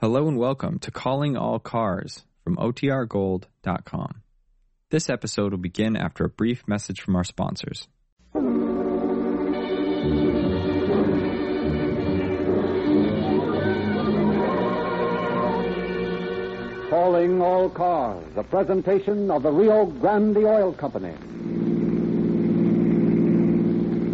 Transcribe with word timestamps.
Hello 0.00 0.28
and 0.28 0.38
welcome 0.38 0.78
to 0.78 0.90
Calling 0.90 1.36
All 1.36 1.58
Cars 1.58 2.24
from 2.42 2.56
OTRGold.com. 2.56 4.22
This 4.88 5.10
episode 5.10 5.52
will 5.52 5.58
begin 5.58 5.94
after 5.94 6.24
a 6.24 6.28
brief 6.30 6.66
message 6.66 7.02
from 7.02 7.16
our 7.16 7.22
sponsors. 7.22 7.86
Calling 16.88 17.42
all 17.42 17.68
cars, 17.68 18.24
a 18.36 18.42
presentation 18.42 19.30
of 19.30 19.42
the 19.42 19.50
Rio 19.50 19.84
Grande 19.84 20.38
Oil 20.38 20.72
Company. 20.72 21.12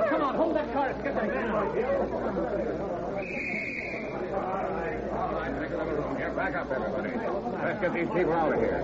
Come 0.08 0.22
on, 0.22 0.34
hold 0.36 0.56
that 0.56 0.72
car. 0.72 0.92
Get 6.18 6.36
Back 6.36 6.54
up, 6.54 6.70
everybody. 6.70 7.10
Let's 7.62 7.80
get 7.80 7.92
these 7.92 8.08
people 8.08 8.32
out 8.32 8.54
of 8.54 8.60
here. 8.60 8.82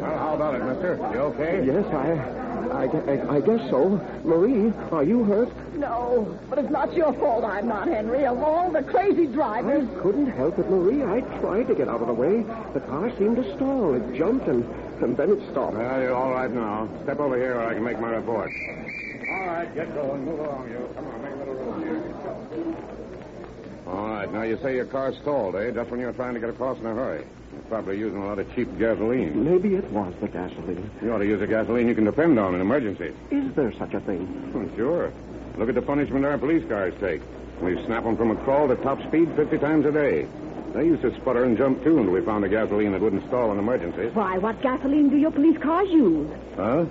Well, 0.00 0.18
how 0.18 0.34
about 0.34 0.54
it, 0.54 0.64
mister? 0.64 0.96
You 1.12 1.20
okay? 1.20 1.62
Yes, 1.66 1.84
I, 1.92 2.47
I, 2.72 2.86
gue- 2.86 3.26
I 3.28 3.40
guess 3.40 3.70
so. 3.70 4.00
Marie, 4.24 4.72
are 4.92 5.04
you 5.04 5.24
hurt? 5.24 5.48
No, 5.76 6.38
but 6.50 6.58
it's 6.58 6.70
not 6.70 6.92
your 6.94 7.12
fault 7.14 7.44
I'm 7.44 7.68
not, 7.68 7.88
Henry. 7.88 8.26
Of 8.26 8.38
all 8.38 8.70
the 8.70 8.82
crazy 8.82 9.22
I 9.22 9.32
drivers. 9.32 9.88
couldn't 10.02 10.30
help 10.30 10.58
it, 10.58 10.68
Marie. 10.70 11.02
I 11.02 11.20
tried 11.40 11.68
to 11.68 11.74
get 11.74 11.88
out 11.88 12.00
of 12.00 12.06
the 12.06 12.14
way. 12.14 12.42
The 12.74 12.80
car 12.80 13.10
seemed 13.18 13.36
to 13.36 13.54
stall. 13.56 13.94
It 13.94 14.16
jumped 14.16 14.46
and, 14.48 14.64
and 15.02 15.16
then 15.16 15.30
it 15.30 15.50
stopped. 15.50 15.76
Well, 15.76 16.00
you're 16.00 16.14
all 16.14 16.32
right 16.32 16.50
now. 16.50 16.88
Step 17.04 17.20
over 17.20 17.36
here 17.36 17.56
where 17.56 17.68
I 17.68 17.74
can 17.74 17.84
make 17.84 18.00
my 18.00 18.10
report. 18.10 18.50
All 19.30 19.46
right, 19.46 19.74
get 19.74 19.94
going. 19.94 20.24
Move 20.24 20.40
along, 20.40 20.68
you. 20.70 20.88
Come 20.94 21.06
on, 21.06 21.22
make 21.22 21.32
a 21.32 21.36
little 21.36 21.54
room 21.54 21.82
here. 21.82 23.07
All 23.88 24.08
right, 24.08 24.30
now 24.32 24.42
you 24.42 24.58
say 24.62 24.74
your 24.76 24.84
car 24.84 25.12
stalled, 25.14 25.56
eh? 25.56 25.70
Just 25.70 25.90
when 25.90 26.00
you 26.00 26.06
were 26.06 26.12
trying 26.12 26.34
to 26.34 26.40
get 26.40 26.50
across 26.50 26.78
in 26.78 26.86
a 26.86 26.94
hurry. 26.94 27.24
You're 27.52 27.62
probably 27.68 27.98
using 27.98 28.22
a 28.22 28.26
lot 28.26 28.38
of 28.38 28.54
cheap 28.54 28.68
gasoline. 28.78 29.44
Maybe 29.44 29.74
it 29.74 29.84
was 29.90 30.12
the 30.20 30.28
gasoline. 30.28 30.90
You 31.02 31.12
ought 31.12 31.18
to 31.18 31.26
use 31.26 31.40
the 31.40 31.46
gasoline 31.46 31.88
you 31.88 31.94
can 31.94 32.04
depend 32.04 32.38
on 32.38 32.54
in 32.54 32.60
emergencies. 32.60 33.14
Is 33.30 33.52
there 33.54 33.72
such 33.78 33.94
a 33.94 34.00
thing? 34.00 34.26
Hmm, 34.26 34.76
Sure. 34.76 35.12
Look 35.56 35.68
at 35.68 35.74
the 35.74 35.82
punishment 35.82 36.24
our 36.24 36.38
police 36.38 36.68
cars 36.68 36.94
take. 37.00 37.20
We 37.62 37.82
snap 37.86 38.04
them 38.04 38.16
from 38.16 38.30
a 38.30 38.36
crawl 38.36 38.68
to 38.68 38.76
top 38.76 39.02
speed 39.08 39.28
50 39.34 39.58
times 39.58 39.86
a 39.86 39.90
day. 39.92 40.28
They 40.74 40.84
used 40.84 41.02
to 41.02 41.12
sputter 41.16 41.42
and 41.44 41.56
jump, 41.56 41.82
too, 41.82 41.98
until 41.98 42.12
we 42.12 42.20
found 42.20 42.44
a 42.44 42.48
gasoline 42.48 42.92
that 42.92 43.00
wouldn't 43.00 43.26
stall 43.26 43.50
in 43.50 43.58
emergencies. 43.58 44.14
Why, 44.14 44.38
what 44.38 44.60
gasoline 44.62 45.08
do 45.08 45.16
your 45.16 45.32
police 45.32 45.58
cars 45.58 45.88
use? 45.88 46.28
Huh? 46.54 46.84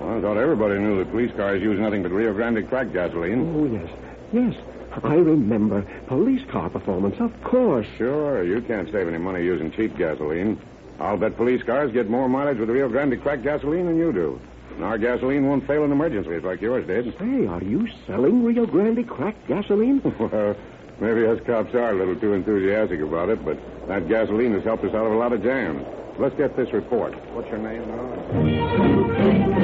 Well, 0.00 0.18
I 0.18 0.20
thought 0.20 0.36
everybody 0.36 0.78
knew 0.78 0.98
that 0.98 1.10
police 1.10 1.32
cars 1.36 1.62
use 1.62 1.78
nothing 1.80 2.02
but 2.02 2.10
Rio 2.12 2.34
Grande 2.34 2.68
cracked 2.68 2.92
gasoline. 2.92 3.54
Oh, 3.56 3.64
yes. 3.64 3.88
Yes. 4.32 4.54
I 5.02 5.14
remember. 5.14 5.82
Police 6.06 6.42
car 6.50 6.70
performance, 6.70 7.16
of 7.20 7.32
course. 7.42 7.86
Sure, 7.96 8.44
you 8.44 8.60
can't 8.62 8.90
save 8.90 9.08
any 9.08 9.18
money 9.18 9.44
using 9.44 9.70
cheap 9.72 9.96
gasoline. 9.96 10.58
I'll 10.98 11.16
bet 11.16 11.36
police 11.36 11.62
cars 11.62 11.92
get 11.92 12.08
more 12.08 12.28
mileage 12.28 12.58
with 12.58 12.70
Rio 12.70 12.88
Grande 12.88 13.20
cracked 13.20 13.42
gasoline 13.42 13.86
than 13.86 13.96
you 13.96 14.12
do. 14.12 14.40
And 14.76 14.84
our 14.84 14.98
gasoline 14.98 15.46
won't 15.46 15.66
fail 15.66 15.84
in 15.84 15.92
emergencies 15.92 16.42
like 16.42 16.60
yours 16.60 16.86
did. 16.86 17.14
Hey, 17.14 17.46
are 17.46 17.62
you 17.62 17.88
selling 18.06 18.44
Rio 18.44 18.66
Grande 18.66 19.06
cracked 19.08 19.46
gasoline? 19.48 20.00
well, 20.18 20.56
maybe 21.00 21.26
us 21.26 21.40
cops 21.46 21.74
are 21.74 21.90
a 21.90 21.94
little 21.94 22.16
too 22.16 22.32
enthusiastic 22.32 23.00
about 23.00 23.28
it, 23.28 23.44
but 23.44 23.58
that 23.88 24.08
gasoline 24.08 24.52
has 24.52 24.64
helped 24.64 24.84
us 24.84 24.94
out 24.94 25.06
of 25.06 25.12
a 25.12 25.16
lot 25.16 25.32
of 25.32 25.42
jams. 25.42 25.84
Let's 26.18 26.34
get 26.36 26.56
this 26.56 26.72
report. 26.72 27.14
What's 27.34 27.48
your 27.48 27.58
name 27.58 27.86
now? 27.88 29.55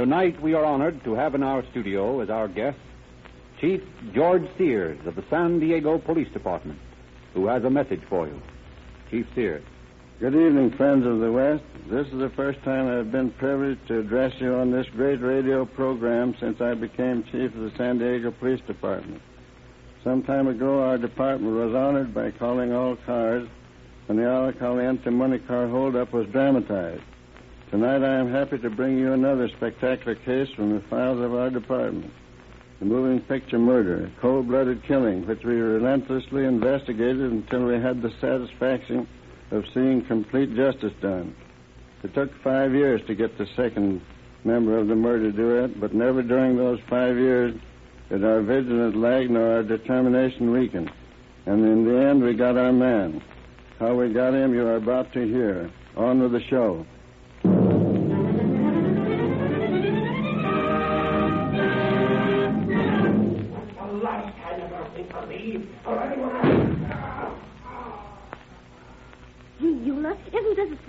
Tonight 0.00 0.40
we 0.40 0.54
are 0.54 0.64
honored 0.64 1.04
to 1.04 1.12
have 1.12 1.34
in 1.34 1.42
our 1.42 1.62
studio 1.72 2.20
as 2.20 2.30
our 2.30 2.48
guest 2.48 2.78
Chief 3.60 3.82
George 4.14 4.48
Sears 4.56 4.98
of 5.06 5.14
the 5.14 5.24
San 5.28 5.60
Diego 5.60 5.98
Police 5.98 6.32
Department, 6.32 6.78
who 7.34 7.48
has 7.48 7.64
a 7.64 7.68
message 7.68 8.00
for 8.08 8.26
you. 8.26 8.40
Chief 9.10 9.26
Sears. 9.34 9.62
Good 10.18 10.34
evening, 10.34 10.70
friends 10.70 11.04
of 11.04 11.20
the 11.20 11.30
West. 11.30 11.64
This 11.90 12.06
is 12.06 12.18
the 12.18 12.32
first 12.34 12.62
time 12.62 12.88
I've 12.88 13.12
been 13.12 13.30
privileged 13.32 13.86
to 13.88 13.98
address 13.98 14.32
you 14.40 14.54
on 14.54 14.70
this 14.70 14.86
great 14.96 15.20
radio 15.20 15.66
program 15.66 16.34
since 16.40 16.62
I 16.62 16.72
became 16.72 17.22
chief 17.24 17.54
of 17.54 17.60
the 17.60 17.72
San 17.76 17.98
Diego 17.98 18.30
Police 18.30 18.62
Department. 18.66 19.20
Some 20.02 20.22
time 20.22 20.48
ago, 20.48 20.82
our 20.82 20.96
department 20.96 21.54
was 21.54 21.74
honored 21.74 22.14
by 22.14 22.30
calling 22.30 22.72
all 22.72 22.96
cars 23.04 23.46
when 24.06 24.16
the 24.16 24.26
Agua 24.26 24.54
Caliente 24.54 25.10
money 25.10 25.40
car 25.40 25.68
holdup 25.68 26.10
was 26.14 26.26
dramatized. 26.28 27.02
Tonight, 27.70 28.02
I 28.02 28.18
am 28.18 28.32
happy 28.32 28.58
to 28.58 28.68
bring 28.68 28.98
you 28.98 29.12
another 29.12 29.48
spectacular 29.48 30.16
case 30.16 30.48
from 30.56 30.74
the 30.74 30.80
files 30.88 31.20
of 31.20 31.32
our 31.32 31.50
department. 31.50 32.12
The 32.80 32.84
moving 32.84 33.20
picture 33.20 33.60
murder, 33.60 34.06
a 34.06 34.20
cold-blooded 34.20 34.82
killing, 34.82 35.24
which 35.24 35.44
we 35.44 35.54
relentlessly 35.54 36.46
investigated 36.46 37.30
until 37.30 37.66
we 37.66 37.74
had 37.74 38.02
the 38.02 38.10
satisfaction 38.20 39.06
of 39.52 39.64
seeing 39.72 40.04
complete 40.04 40.52
justice 40.56 40.92
done. 41.00 41.32
It 42.02 42.12
took 42.12 42.34
five 42.42 42.74
years 42.74 43.02
to 43.06 43.14
get 43.14 43.38
the 43.38 43.46
second 43.54 44.00
member 44.42 44.76
of 44.76 44.88
the 44.88 44.96
murder 44.96 45.30
duet, 45.30 45.78
but 45.78 45.94
never 45.94 46.24
during 46.24 46.56
those 46.56 46.80
five 46.88 47.16
years 47.16 47.54
did 48.08 48.24
our 48.24 48.42
vigilance 48.42 48.96
lag 48.96 49.30
nor 49.30 49.46
our 49.46 49.62
determination 49.62 50.50
weaken. 50.50 50.90
And 51.46 51.64
in 51.64 51.84
the 51.84 52.00
end, 52.00 52.24
we 52.24 52.34
got 52.34 52.56
our 52.56 52.72
man. 52.72 53.22
How 53.78 53.94
we 53.94 54.12
got 54.12 54.34
him, 54.34 54.54
you 54.54 54.66
are 54.66 54.74
about 54.74 55.12
to 55.12 55.24
hear. 55.24 55.70
On 55.96 56.20
with 56.20 56.32
the 56.32 56.42
show. 56.42 56.84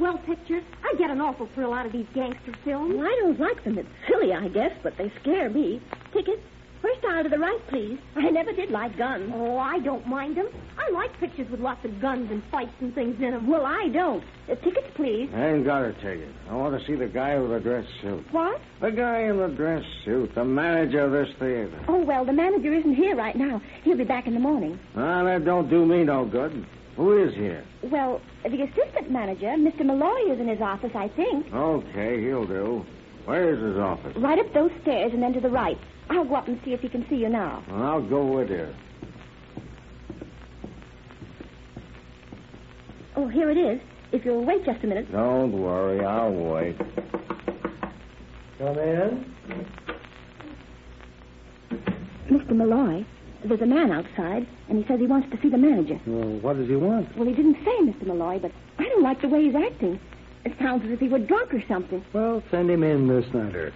Swell 0.02 0.18
picture? 0.18 0.64
I 0.84 0.96
get 0.98 1.12
an 1.12 1.22
awful 1.22 1.48
thrill 1.54 1.74
out 1.76 1.86
of 1.86 1.92
these 1.92 2.08
gangster 2.16 2.54
films. 2.66 2.96
I 3.00 3.16
don't 3.22 3.40
like 3.40 3.64
them. 3.64 3.78
It's 3.78 3.88
silly, 4.10 4.34
I 4.34 4.48
guess, 4.48 4.72
but 4.82 4.98
they 4.98 5.14
scare 5.22 5.48
me. 5.48 5.80
Tickets? 6.12 6.42
First 6.82 7.06
aisle 7.06 7.22
to 7.22 7.30
the 7.30 7.38
right, 7.38 7.60
please. 7.70 8.00
I 8.16 8.32
never 8.32 8.52
did 8.52 8.72
like 8.72 8.98
guns. 8.98 9.32
Oh, 9.36 9.60
I 9.60 9.78
don't 9.78 10.08
mind 10.08 10.38
them. 10.38 10.48
I 10.80 10.90
like 10.90 11.16
pictures 11.20 11.48
with 11.52 11.60
lots 11.60 11.86
of 11.86 12.02
guns 12.02 12.32
and 12.32 12.42
fights 12.50 12.74
and 12.80 12.96
things 12.96 13.22
in 13.22 13.30
them. 13.30 13.48
Well, 13.48 13.64
I 13.64 13.90
don't. 13.90 14.24
Uh, 14.50 14.56
tickets, 14.56 14.88
please. 14.96 15.30
I 15.36 15.50
ain't 15.50 15.66
got 15.66 15.84
a 15.84 15.94
ticket. 15.94 16.30
I 16.50 16.56
want 16.56 16.80
to 16.80 16.88
see 16.88 16.96
the 16.96 17.06
guy 17.06 17.38
with 17.38 17.52
the 17.52 17.60
dress 17.60 17.86
suit. 18.02 18.26
What? 18.32 18.60
The 18.82 18.90
guy 18.90 19.20
in 19.26 19.38
the 19.38 19.50
dress 19.50 19.84
suit, 20.04 20.34
the 20.34 20.44
manager 20.44 21.02
of 21.02 21.12
this 21.12 21.30
theater. 21.38 21.86
Oh, 21.88 22.04
well, 22.04 22.26
the 22.26 22.34
manager 22.34 22.74
isn't 22.74 22.96
here 22.96 23.16
right 23.16 23.36
now. 23.36 23.62
He'll 23.84 23.98
be 23.98 24.04
back 24.04 24.26
in 24.26 24.34
the 24.34 24.40
morning. 24.40 24.80
Ah, 24.96 25.24
that 25.24 25.46
don't 25.46 25.70
do 25.70 25.86
me 25.86 26.04
no 26.04 26.26
good. 26.26 26.66
Who 27.02 27.18
is 27.18 27.34
here? 27.34 27.66
Well, 27.82 28.22
the 28.44 28.62
assistant 28.62 29.10
manager, 29.10 29.48
Mr. 29.48 29.84
Malloy, 29.84 30.32
is 30.32 30.40
in 30.40 30.48
his 30.48 30.62
office, 30.62 30.92
I 30.94 31.08
think. 31.08 31.52
Okay, 31.52 32.24
he'll 32.24 32.46
do. 32.46 32.86
Where's 33.26 33.60
his 33.60 33.76
office? 33.78 34.16
Right 34.18 34.38
up 34.38 34.54
those 34.54 34.70
stairs 34.84 35.12
and 35.12 35.24
then 35.24 35.34
to 35.34 35.42
the 35.42 35.50
right. 35.50 35.80
I'll 36.12 36.26
go 36.26 36.36
up 36.36 36.48
and 36.48 36.62
see 36.64 36.74
if 36.74 36.82
he 36.82 36.90
can 36.90 37.04
see 37.10 37.16
you 37.16 37.28
now. 37.28 37.64
I'll 37.72 38.04
go 38.04 38.24
with 38.24 38.52
you. 38.52 38.68
Oh, 43.16 43.28
here 43.28 43.50
it 43.50 43.58
is. 43.58 43.82
If 44.12 44.24
you'll 44.24 44.46
wait 44.46 44.64
just 44.64 44.84
a 44.84 44.88
minute. 44.88 45.12
Don't 45.12 45.54
worry, 45.54 46.06
I'll 46.06 46.32
wait. 46.32 46.78
Come 48.60 48.78
in. 48.78 49.34
Mr. 52.30 52.52
Malloy, 52.52 53.04
there's 53.46 53.62
a 53.62 53.66
man 53.66 53.92
outside, 53.92 54.48
and 54.70 54.78
he 54.78 54.88
says 54.88 55.00
he 55.00 55.08
wants 55.08 55.30
to 55.32 55.42
see 55.42 55.50
the 55.50 55.58
manager. 55.58 56.00
Well, 56.06 56.40
what 56.40 56.58
does 56.58 56.68
he 56.68 56.76
want? 56.76 57.16
Well, 57.18 57.28
he 57.28 57.34
didn't 57.34 57.58
say, 57.64 57.78
Mr. 57.82 58.08
Malloy, 58.08 58.40
but 58.40 58.52
I 58.80 58.84
don't 58.84 59.04
like 59.04 59.22
the 59.22 59.28
way 59.30 59.44
he's 59.46 59.56
acting. 59.56 60.00
It 60.46 60.54
sounds 60.60 60.84
as 60.86 60.92
if 60.92 61.00
he 61.00 61.08
were 61.08 61.20
drunk 61.20 61.54
or 61.54 61.64
something. 61.68 62.04
Well, 62.14 62.42
send 62.50 62.70
him 62.70 62.84
in, 62.84 63.08
Miss 63.08 63.30
Snyder. 63.32 63.74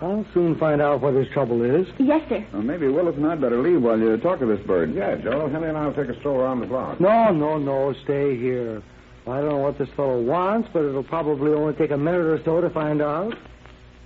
I'll 0.00 0.26
soon 0.32 0.56
find 0.58 0.80
out 0.80 1.02
what 1.02 1.14
his 1.14 1.28
trouble 1.28 1.62
is. 1.62 1.86
Yes, 1.98 2.26
sir. 2.28 2.44
Well, 2.52 2.62
maybe 2.62 2.88
Willis 2.88 3.16
and 3.16 3.26
I'd 3.26 3.40
better 3.40 3.60
leave 3.60 3.82
while 3.82 3.98
you 3.98 4.16
talk 4.16 4.38
to 4.38 4.46
this 4.46 4.64
bird. 4.66 4.94
Yeah, 4.94 5.16
Joe. 5.16 5.48
Henry 5.48 5.68
and 5.68 5.76
I'll 5.76 5.92
take 5.92 6.08
a 6.08 6.18
stroll 6.20 6.40
around 6.40 6.60
the 6.60 6.66
block. 6.66 7.00
No, 7.00 7.30
no, 7.32 7.58
no. 7.58 7.94
Stay 8.04 8.36
here. 8.36 8.82
I 9.26 9.40
don't 9.40 9.50
know 9.50 9.58
what 9.58 9.78
this 9.78 9.90
fellow 9.96 10.20
wants, 10.20 10.70
but 10.72 10.84
it'll 10.84 11.04
probably 11.04 11.52
only 11.52 11.74
take 11.74 11.90
a 11.90 11.98
minute 11.98 12.22
or 12.22 12.42
so 12.44 12.62
to 12.62 12.70
find 12.70 13.02
out. 13.02 13.34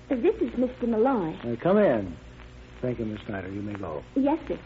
This 0.08 0.34
is 0.40 0.50
Mr. 0.50 0.88
Malloy. 0.88 1.36
Uh, 1.44 1.56
come 1.62 1.78
in. 1.78 2.16
Thank 2.82 2.98
you, 2.98 3.04
Miss 3.04 3.20
Snyder. 3.26 3.48
You 3.48 3.62
may 3.62 3.74
go. 3.74 4.02
Yes, 4.16 4.38
sir. 4.48 4.58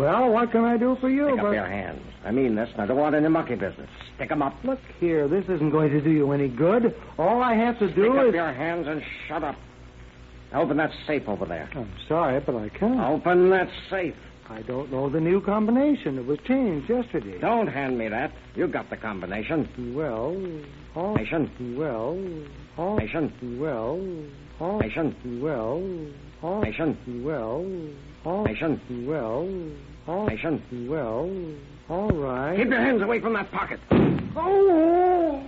Well, 0.00 0.30
what 0.30 0.50
can 0.50 0.64
I 0.64 0.78
do 0.78 0.96
for 0.98 1.10
you? 1.10 1.26
Stick 1.28 1.40
up 1.40 1.44
but... 1.44 1.50
your 1.50 1.66
hands. 1.66 2.00
I 2.24 2.30
mean 2.30 2.54
this. 2.54 2.70
and 2.72 2.80
I 2.80 2.86
don't 2.86 2.96
want 2.96 3.14
any 3.14 3.28
monkey 3.28 3.54
business. 3.54 3.88
Stick 4.16 4.30
'em 4.30 4.40
up. 4.40 4.54
Look 4.64 4.78
here. 4.98 5.28
This 5.28 5.44
isn't 5.44 5.70
going 5.70 5.90
to 5.90 6.00
do 6.00 6.10
you 6.10 6.32
any 6.32 6.48
good. 6.48 6.94
All 7.18 7.42
I 7.42 7.54
have 7.54 7.78
to 7.80 7.86
do 7.88 7.92
Stick 7.92 8.22
is. 8.22 8.28
up 8.28 8.34
your 8.34 8.52
hands 8.52 8.86
and 8.88 9.02
shut 9.28 9.44
up. 9.44 9.56
Open 10.54 10.78
that 10.78 10.90
safe 11.06 11.28
over 11.28 11.44
there. 11.44 11.68
I'm 11.74 11.92
sorry, 12.08 12.40
but 12.40 12.56
I 12.56 12.70
can't. 12.70 12.98
Open 12.98 13.50
that 13.50 13.68
safe. 13.90 14.14
I 14.48 14.62
don't 14.62 14.90
know 14.90 15.10
the 15.10 15.20
new 15.20 15.42
combination. 15.42 16.18
It 16.18 16.26
was 16.26 16.38
changed 16.46 16.88
yesterday. 16.88 17.38
Don't 17.38 17.68
hand 17.68 17.98
me 17.98 18.08
that. 18.08 18.32
You 18.54 18.68
got 18.68 18.88
the 18.88 18.96
combination. 18.96 19.94
Well, 19.94 20.34
all. 20.96 21.14
Nation. 21.14 21.76
Well, 21.78 22.18
all. 22.78 22.96
Nation. 22.96 23.58
Well, 23.60 24.00
all. 24.58 24.78
Nation. 24.80 25.40
Well, 25.42 25.84
all. 26.42 26.62
Nation. 26.62 26.96
Well, 27.22 27.44
all. 27.44 27.64
Nation. 28.02 28.02
Well, 28.24 28.30
all. 28.30 28.44
Nation. 28.44 28.80
Well, 29.06 29.46
all 31.88 32.10
right. 32.10 32.56
Keep 32.56 32.70
your 32.70 32.80
hands 32.80 33.00
away 33.00 33.20
from 33.20 33.32
that 33.34 33.50
pocket. 33.52 33.78
Oh! 34.34 35.40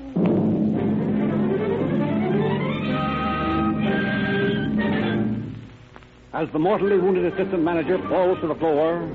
As 6.32 6.49
the 6.53 6.61
mortally 6.61 6.99
wounded 6.99 7.32
assistant 7.32 7.64
manager 7.64 7.99
falls 8.09 8.38
to 8.41 8.47
the 8.47 8.55
floor, 8.55 9.09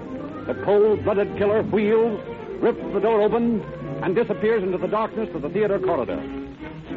the 0.47 0.53
cold-blooded 0.65 1.37
killer 1.37 1.63
wheels, 1.63 2.19
rips 2.61 2.81
the 2.93 2.99
door 2.99 3.21
open, 3.21 3.61
and 4.03 4.15
disappears 4.15 4.63
into 4.63 4.77
the 4.77 4.87
darkness 4.87 5.29
of 5.33 5.43
the 5.43 5.49
theater 5.49 5.79
corridor. 5.79 6.21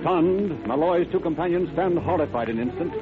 Stunned, 0.00 0.66
Malloy's 0.66 1.06
two 1.12 1.20
companions 1.20 1.70
stand 1.74 1.98
horrified 1.98 2.48
an 2.48 2.58
instant. 2.58 2.92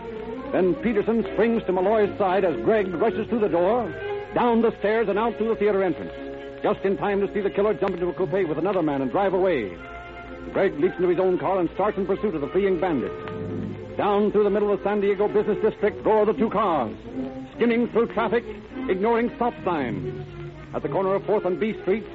Then 0.53 0.75
Peterson 0.77 1.27
springs 1.33 1.63
to 1.65 1.73
Malloy's 1.73 2.17
side 2.19 2.45
as 2.45 2.55
Gregg 2.65 2.93
rushes 2.95 3.27
through 3.29 3.41
the 3.41 3.49
door, 3.49 3.91
down 4.39 4.63
the 4.63 4.71
stairs, 4.79 5.09
and 5.09 5.19
out 5.19 5.37
through 5.37 5.49
the 5.49 5.57
theater 5.57 5.83
entrance. 5.83 6.13
Just 6.63 6.79
in 6.85 6.97
time 6.97 7.21
to 7.21 7.35
see 7.35 7.41
the 7.41 7.51
killer 7.51 7.75
jump 7.75 7.95
into 7.95 8.07
a 8.07 8.15
coupe 8.15 8.49
with 8.49 8.57
another 8.57 8.83
man 8.83 9.03
and 9.03 9.11
drive 9.11 9.35
away. 9.35 9.77
Gregg 10.53 10.79
leaps 10.79 10.95
into 10.95 11.09
his 11.09 11.19
own 11.19 11.41
car 11.41 11.59
and 11.59 11.69
starts 11.75 11.99
in 11.99 12.07
pursuit 12.07 12.37
of 12.37 12.41
the 12.41 12.47
fleeing 12.47 12.79
bandit. 12.79 13.11
Down 13.97 14.31
through 14.31 14.45
the 14.45 14.51
middle 14.51 14.73
of 14.73 14.81
San 14.85 15.01
Diego 15.01 15.27
business 15.27 15.59
district 15.61 16.07
roar 16.07 16.25
the 16.25 16.35
two 16.35 16.51
cars, 16.51 16.97
skimming 17.57 17.89
through 17.89 18.15
traffic, 18.15 18.45
ignoring 18.89 19.33
stop 19.35 19.55
signs. 19.65 20.25
At 20.73 20.83
the 20.83 20.89
corner 20.89 21.17
of 21.17 21.23
4th 21.23 21.45
and 21.45 21.59
B 21.59 21.75
Streets, 21.83 22.07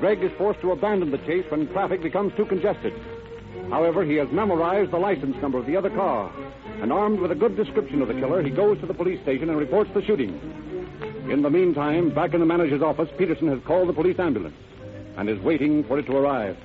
Gregg 0.00 0.20
is 0.24 0.32
forced 0.36 0.60
to 0.62 0.72
abandon 0.72 1.12
the 1.12 1.18
chase 1.18 1.44
when 1.48 1.68
traffic 1.68 2.02
becomes 2.02 2.34
too 2.36 2.46
congested. 2.46 2.92
However, 3.70 4.02
he 4.02 4.16
has 4.16 4.26
memorized 4.32 4.90
the 4.90 4.98
license 4.98 5.36
number 5.40 5.58
of 5.58 5.66
the 5.66 5.76
other 5.76 5.90
car, 5.90 6.32
and 6.80 6.92
armed 6.92 7.20
with 7.20 7.30
a 7.30 7.36
good 7.36 7.54
description 7.54 8.02
of 8.02 8.08
the 8.08 8.14
killer, 8.14 8.42
he 8.42 8.50
goes 8.50 8.80
to 8.80 8.86
the 8.86 8.94
police 8.94 9.22
station 9.22 9.48
and 9.48 9.56
reports 9.56 9.90
the 9.94 10.02
shooting. 10.02 10.71
In 11.28 11.42
the 11.42 11.50
meantime, 11.50 12.10
back 12.10 12.34
in 12.34 12.40
the 12.40 12.46
manager's 12.46 12.82
office, 12.82 13.08
Peterson 13.16 13.48
has 13.48 13.60
called 13.64 13.88
the 13.88 13.92
police 13.92 14.18
ambulance 14.18 14.56
and 15.16 15.28
is 15.28 15.38
waiting 15.40 15.84
for 15.84 15.98
it 15.98 16.06
to 16.06 16.16
arrive. 16.16 16.56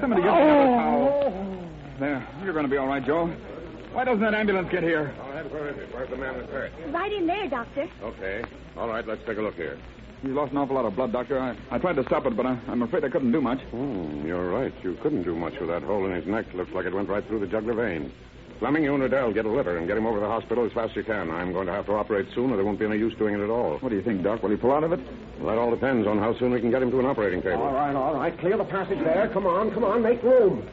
Somebody 0.00 0.22
get 0.22 0.34
me 0.34 0.40
another 0.42 0.66
towel. 0.76 1.68
There. 1.98 2.28
You're 2.42 2.52
going 2.52 2.64
to 2.64 2.70
be 2.70 2.76
all 2.76 2.88
right, 2.88 3.04
Joe. 3.04 3.26
Why 3.92 4.04
doesn't 4.04 4.20
that 4.20 4.34
ambulance 4.34 4.68
get 4.70 4.82
here? 4.82 5.14
All 5.22 5.30
right, 5.30 5.50
where 5.50 5.68
is 5.68 5.78
it? 5.78 5.88
Where's 5.94 6.10
the 6.10 6.16
man 6.16 6.38
that's 6.38 6.50
hurt? 6.50 6.72
Right 6.90 7.12
in 7.12 7.26
there, 7.26 7.48
Doctor. 7.48 7.88
Okay. 8.02 8.44
All 8.76 8.88
right, 8.88 9.06
let's 9.06 9.24
take 9.24 9.38
a 9.38 9.42
look 9.42 9.54
here. 9.54 9.78
He's 10.22 10.32
lost 10.32 10.52
an 10.52 10.58
awful 10.58 10.74
lot 10.74 10.84
of 10.84 10.96
blood, 10.96 11.12
Doctor. 11.12 11.38
I, 11.38 11.56
I 11.70 11.78
tried 11.78 11.96
to 11.96 12.04
stop 12.04 12.26
it, 12.26 12.36
but 12.36 12.44
I, 12.44 12.58
I'm 12.68 12.82
afraid 12.82 13.04
I 13.04 13.08
couldn't 13.08 13.32
do 13.32 13.40
much. 13.40 13.60
Hmm, 13.70 14.26
you're 14.26 14.50
right. 14.50 14.72
You 14.82 14.98
couldn't 15.02 15.22
do 15.22 15.34
much 15.34 15.54
with 15.58 15.68
that 15.70 15.82
hole 15.82 16.04
in 16.04 16.12
his 16.12 16.26
neck. 16.26 16.46
Looks 16.54 16.72
like 16.72 16.84
it 16.84 16.92
went 16.92 17.08
right 17.08 17.26
through 17.26 17.40
the 17.40 17.46
jugular 17.46 17.74
vein. 17.74 18.12
Fleming, 18.58 18.84
you 18.84 18.94
and 18.94 19.02
Adele 19.02 19.32
get 19.32 19.44
a 19.44 19.50
litter 19.50 19.76
and 19.76 19.86
get 19.86 19.98
him 19.98 20.06
over 20.06 20.16
to 20.16 20.20
the 20.20 20.30
hospital 20.30 20.64
as 20.64 20.72
fast 20.72 20.90
as 20.92 20.96
you 20.96 21.04
can. 21.04 21.30
I'm 21.30 21.52
going 21.52 21.66
to 21.66 21.72
have 21.72 21.86
to 21.86 21.92
operate 21.92 22.26
soon, 22.34 22.50
or 22.50 22.56
there 22.56 22.64
won't 22.64 22.78
be 22.78 22.86
any 22.86 22.96
use 22.96 23.14
doing 23.18 23.34
it 23.34 23.40
at 23.40 23.50
all. 23.50 23.76
What 23.78 23.90
do 23.90 23.96
you 23.96 24.02
think, 24.02 24.22
Doc? 24.22 24.42
Will 24.42 24.50
he 24.50 24.56
pull 24.56 24.72
out 24.72 24.82
of 24.82 24.92
it? 24.92 25.00
Well, 25.38 25.54
that 25.54 25.60
all 25.60 25.70
depends 25.70 26.06
on 26.06 26.18
how 26.18 26.36
soon 26.38 26.52
we 26.52 26.60
can 26.60 26.70
get 26.70 26.82
him 26.82 26.90
to 26.90 26.98
an 26.98 27.06
operating 27.06 27.42
table. 27.42 27.62
All 27.62 27.74
right, 27.74 27.94
all 27.94 28.14
right. 28.14 28.38
Clear 28.38 28.56
the 28.56 28.64
passage 28.64 28.98
there. 29.00 29.28
Come 29.28 29.46
on, 29.46 29.72
come 29.72 29.84
on. 29.84 30.02
Make 30.02 30.22
room. 30.22 30.66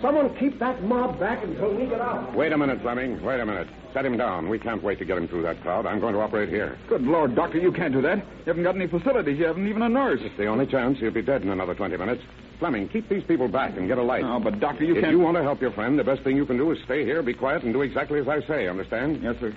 Someone 0.00 0.36
keep 0.36 0.60
that 0.60 0.82
mob 0.84 1.18
back 1.18 1.42
until 1.42 1.74
we 1.74 1.86
get 1.86 2.00
out. 2.00 2.32
Wait 2.34 2.52
a 2.52 2.58
minute, 2.58 2.80
Fleming. 2.82 3.20
Wait 3.22 3.40
a 3.40 3.46
minute. 3.46 3.66
Set 3.94 4.04
him 4.04 4.16
down. 4.16 4.48
We 4.48 4.58
can't 4.58 4.82
wait 4.82 4.98
to 4.98 5.04
get 5.04 5.16
him 5.16 5.28
through 5.28 5.42
that 5.42 5.62
crowd. 5.62 5.86
I'm 5.86 5.98
going 5.98 6.14
to 6.14 6.20
operate 6.20 6.48
here. 6.48 6.78
Good 6.88 7.02
Lord, 7.02 7.34
Doctor, 7.34 7.58
you 7.58 7.72
can't 7.72 7.92
do 7.92 8.02
that. 8.02 8.18
You 8.18 8.44
haven't 8.46 8.62
got 8.62 8.74
any 8.74 8.86
facilities. 8.86 9.38
You 9.38 9.46
haven't 9.46 9.66
even 9.66 9.82
a 9.82 9.88
nurse. 9.88 10.20
It's 10.22 10.36
the 10.36 10.46
only 10.46 10.66
chance. 10.66 10.98
He'll 10.98 11.10
be 11.10 11.22
dead 11.22 11.42
in 11.42 11.48
another 11.48 11.74
20 11.74 11.96
minutes. 11.96 12.22
Fleming, 12.58 12.88
keep 12.88 13.08
these 13.08 13.22
people 13.24 13.48
back 13.48 13.76
and 13.76 13.88
get 13.88 13.98
a 13.98 14.02
light. 14.02 14.24
Oh, 14.24 14.40
but 14.40 14.60
Doctor, 14.60 14.84
you 14.84 14.96
if 14.96 15.02
can't. 15.02 15.14
If 15.14 15.18
you 15.18 15.24
want 15.24 15.36
to 15.36 15.42
help 15.42 15.60
your 15.60 15.70
friend, 15.72 15.98
the 15.98 16.04
best 16.04 16.22
thing 16.22 16.36
you 16.36 16.44
can 16.44 16.56
do 16.56 16.70
is 16.72 16.78
stay 16.84 17.04
here, 17.04 17.22
be 17.22 17.32
quiet, 17.32 17.62
and 17.62 17.72
do 17.72 17.82
exactly 17.82 18.20
as 18.20 18.28
I 18.28 18.40
say. 18.42 18.66
Understand? 18.68 19.22
Yes, 19.22 19.36
sir. 19.40 19.54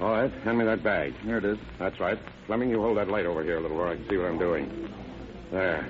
All 0.00 0.10
right. 0.10 0.30
Hand 0.44 0.58
me 0.58 0.64
that 0.64 0.82
bag. 0.84 1.14
Here 1.24 1.38
it 1.38 1.44
is. 1.44 1.58
That's 1.78 1.98
right. 1.98 2.18
Fleming, 2.46 2.70
you 2.70 2.80
hold 2.80 2.98
that 2.98 3.08
light 3.08 3.26
over 3.26 3.42
here 3.42 3.58
a 3.58 3.60
little 3.60 3.76
where 3.76 3.88
I 3.88 3.96
can 3.96 4.08
see 4.08 4.16
what 4.16 4.26
I'm 4.26 4.38
doing. 4.38 4.88
There. 5.50 5.86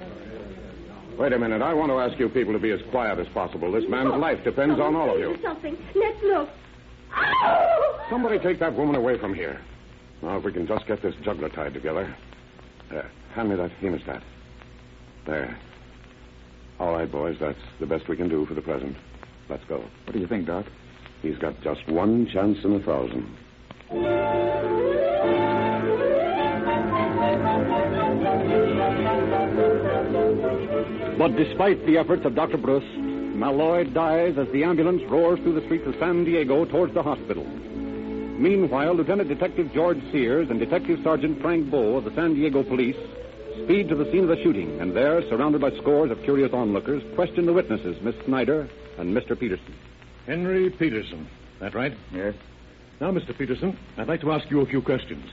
Wait 1.19 1.33
a 1.33 1.39
minute. 1.39 1.63
I 1.63 1.75
want 1.75 1.91
to 1.91 1.99
ask 1.99 2.19
you 2.19 2.29
people 2.29 2.53
to 2.53 2.59
be 2.59 2.71
as 2.71 2.81
quiet 2.91 3.19
as 3.19 3.29
possible. 3.29 3.71
This 3.71 3.85
man's 3.89 4.15
life 4.15 4.43
depends 4.45 4.81
on 4.81 4.97
all 4.97 5.13
of 5.13 5.19
you. 5.19 5.37
Something. 5.43 5.77
Let's 5.95 6.23
look. 6.23 6.49
Somebody 8.13 8.39
take 8.39 8.59
that 8.61 8.77
woman 8.77 8.95
away 8.95 9.19
from 9.19 9.33
here. 9.33 9.59
Now, 10.21 10.37
if 10.37 10.45
we 10.45 10.53
can 10.53 10.67
just 10.67 10.87
get 10.87 11.01
this 11.01 11.15
jugular 11.25 11.49
tied 11.49 11.73
together. 11.73 12.15
There. 12.91 13.11
Hand 13.35 13.49
me 13.49 13.57
that 13.57 13.71
hemostat. 13.81 14.21
There. 15.25 15.59
All 16.79 16.93
right, 16.93 17.11
boys. 17.11 17.39
That's 17.41 17.59
the 17.81 17.87
best 17.87 18.09
we 18.09 18.19
can 18.19 18.29
do 18.29 18.45
for 18.45 18.53
the 18.53 18.61
present. 18.61 18.99
Let's 19.49 19.65
go. 19.65 19.79
What 19.79 20.13
do 20.13 20.19
you 20.19 20.27
think, 20.27 20.47
Doc? 20.47 20.67
He's 21.23 21.39
got 21.39 21.59
just 21.63 21.89
one 21.89 22.29
chance 22.31 22.59
in 22.63 22.75
a 22.75 22.81
thousand. 22.81 23.35
But 31.17 31.35
despite 31.37 31.87
the 31.87 31.97
efforts 31.97 32.27
of 32.27 32.35
Dr. 32.35 32.59
Bruce, 32.59 32.85
Malloy 33.35 33.85
dies 33.85 34.37
as 34.37 34.49
the 34.53 34.65
ambulance 34.65 35.01
roars 35.09 35.41
through 35.41 35.59
the 35.59 35.65
streets 35.65 35.87
of 35.87 35.95
San 35.99 36.25
Diego 36.25 36.67
towards 36.67 36.93
the 36.93 37.03
hospital. 37.03 37.47
Meanwhile, 38.43 38.95
Lieutenant 38.95 39.29
Detective 39.29 39.73
George 39.73 40.01
Sears 40.11 40.51
and 40.51 40.59
Detective 40.59 40.99
Sergeant 41.05 41.41
Frank 41.41 41.71
Bow 41.71 41.99
of 41.99 42.05
the 42.05 42.13
San 42.17 42.35
Diego 42.35 42.65
Police 42.65 42.97
speed 43.63 43.89
to 43.89 43.95
the 43.95 44.11
scene 44.11 44.25
of 44.25 44.37
the 44.37 44.43
shooting, 44.43 44.81
and 44.81 44.97
there, 44.97 45.23
surrounded 45.29 45.61
by 45.61 45.71
scores 45.77 46.11
of 46.11 46.21
curious 46.25 46.53
onlookers, 46.53 47.05
question 47.15 47.47
the 47.47 47.53
witnesses, 47.53 48.03
Miss 48.03 48.17
Snyder 48.25 48.69
and 48.99 49.17
Mr. 49.17 49.39
Peterson. 49.39 49.73
Henry 50.27 50.71
Peterson. 50.71 51.29
That 51.61 51.73
right? 51.73 51.97
Yes. 52.13 52.35
Now, 53.01 53.13
Mr. 53.13 53.37
Peterson, 53.39 53.79
I'd 53.97 54.09
like 54.09 54.23
to 54.23 54.33
ask 54.33 54.51
you 54.51 54.61
a 54.61 54.67
few 54.67 54.83
questions. 54.83 55.25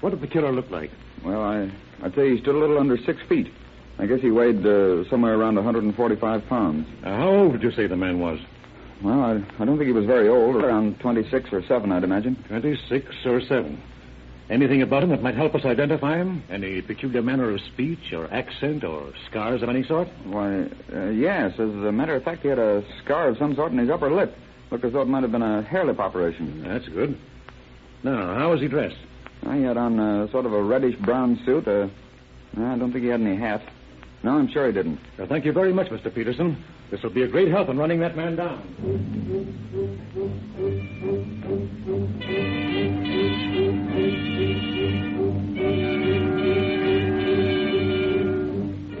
What 0.00 0.10
did 0.10 0.20
the 0.20 0.26
killer 0.26 0.50
look 0.50 0.68
like? 0.72 0.90
Well, 1.24 1.40
I, 1.40 1.70
I'd 2.02 2.16
say 2.16 2.34
he 2.34 2.40
stood 2.40 2.56
a 2.56 2.58
little 2.58 2.78
under 2.78 2.96
six 2.96 3.22
feet. 3.28 3.46
I 4.00 4.06
guess 4.06 4.20
he 4.20 4.32
weighed 4.32 4.66
uh, 4.66 5.08
somewhere 5.08 5.38
around 5.38 5.54
145 5.54 6.48
pounds. 6.48 6.88
Uh, 7.04 7.16
how 7.16 7.28
old 7.28 7.52
would 7.52 7.62
you 7.62 7.70
say 7.70 7.86
the 7.86 7.96
man 7.96 8.18
was? 8.18 8.40
Well, 9.02 9.20
I, 9.20 9.32
I 9.60 9.64
don't 9.64 9.76
think 9.76 9.86
he 9.88 9.92
was 9.92 10.06
very 10.06 10.28
old. 10.28 10.56
Around 10.56 11.00
26 11.00 11.52
or 11.52 11.62
7, 11.66 11.92
I'd 11.92 12.04
imagine. 12.04 12.36
26 12.48 13.06
or 13.26 13.40
7. 13.40 13.80
Anything 14.50 14.82
about 14.82 15.02
him 15.02 15.08
that 15.10 15.22
might 15.22 15.34
help 15.36 15.54
us 15.54 15.64
identify 15.64 16.16
him? 16.18 16.42
Any 16.50 16.82
peculiar 16.82 17.22
manner 17.22 17.50
of 17.50 17.60
speech 17.72 18.12
or 18.12 18.32
accent 18.32 18.84
or 18.84 19.12
scars 19.30 19.62
of 19.62 19.68
any 19.70 19.82
sort? 19.84 20.06
Why, 20.24 20.64
uh, 20.92 21.06
yes. 21.10 21.52
As 21.54 21.60
a 21.60 21.92
matter 21.92 22.14
of 22.14 22.22
fact, 22.24 22.42
he 22.42 22.48
had 22.48 22.58
a 22.58 22.84
scar 23.02 23.28
of 23.28 23.38
some 23.38 23.54
sort 23.54 23.72
in 23.72 23.78
his 23.78 23.88
upper 23.90 24.10
lip. 24.10 24.36
Looked 24.70 24.84
as 24.84 24.92
though 24.92 25.02
it 25.02 25.08
might 25.08 25.22
have 25.22 25.32
been 25.32 25.42
a 25.42 25.62
hare 25.62 25.84
lip 25.86 25.98
operation. 25.98 26.62
That's 26.66 26.88
good. 26.88 27.18
Now, 28.02 28.34
how 28.34 28.50
was 28.50 28.60
he 28.60 28.68
dressed? 28.68 28.96
Well, 29.42 29.56
he 29.56 29.62
had 29.62 29.76
on 29.78 29.98
uh, 29.98 30.30
sort 30.30 30.44
of 30.46 30.52
a 30.52 30.62
reddish 30.62 30.96
brown 31.00 31.40
suit. 31.46 31.66
Uh, 31.66 31.88
I 32.56 32.76
don't 32.76 32.92
think 32.92 33.04
he 33.04 33.10
had 33.10 33.20
any 33.20 33.36
hat. 33.36 33.62
No, 34.22 34.32
I'm 34.32 34.48
sure 34.50 34.66
he 34.66 34.72
didn't. 34.72 35.00
Well, 35.18 35.26
thank 35.26 35.44
you 35.44 35.52
very 35.52 35.72
much, 35.72 35.88
Mr. 35.88 36.14
Peterson. 36.14 36.62
This 36.94 37.02
will 37.02 37.10
be 37.10 37.24
a 37.24 37.26
great 37.26 37.48
help 37.48 37.68
in 37.70 37.76
running 37.76 37.98
that 37.98 38.16
man 38.16 38.36
down. 38.36 38.62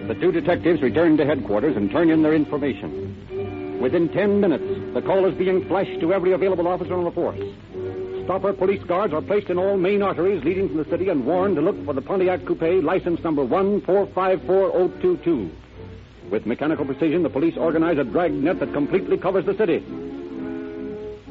The 0.08 0.14
two 0.16 0.32
detectives 0.32 0.82
return 0.82 1.16
to 1.18 1.24
headquarters 1.24 1.76
and 1.76 1.88
turn 1.88 2.10
in 2.10 2.22
their 2.22 2.34
information. 2.34 3.78
Within 3.80 4.08
ten 4.08 4.40
minutes, 4.40 4.64
the 4.92 5.00
call 5.00 5.24
is 5.26 5.34
being 5.36 5.64
flashed 5.68 6.00
to 6.00 6.12
every 6.12 6.32
available 6.32 6.66
officer 6.66 6.94
on 6.94 7.04
the 7.04 7.12
force. 7.12 7.38
Stopper 8.24 8.54
police 8.54 8.82
guards 8.82 9.14
are 9.14 9.22
placed 9.22 9.50
in 9.50 9.58
all 9.58 9.76
main 9.76 10.02
arteries 10.02 10.42
leading 10.42 10.66
from 10.66 10.78
the 10.78 10.84
city 10.86 11.10
and 11.10 11.24
warned 11.24 11.54
to 11.54 11.62
look 11.62 11.84
for 11.84 11.94
the 11.94 12.02
Pontiac 12.02 12.44
Coupe 12.44 12.82
license 12.82 13.22
number 13.22 13.46
1454022. 13.46 15.50
With 16.30 16.46
mechanical 16.46 16.84
precision, 16.84 17.22
the 17.22 17.30
police 17.30 17.56
organize 17.56 17.98
a 17.98 18.04
dragnet 18.04 18.60
that 18.60 18.72
completely 18.72 19.16
covers 19.16 19.44
the 19.44 19.56
city. 19.56 19.84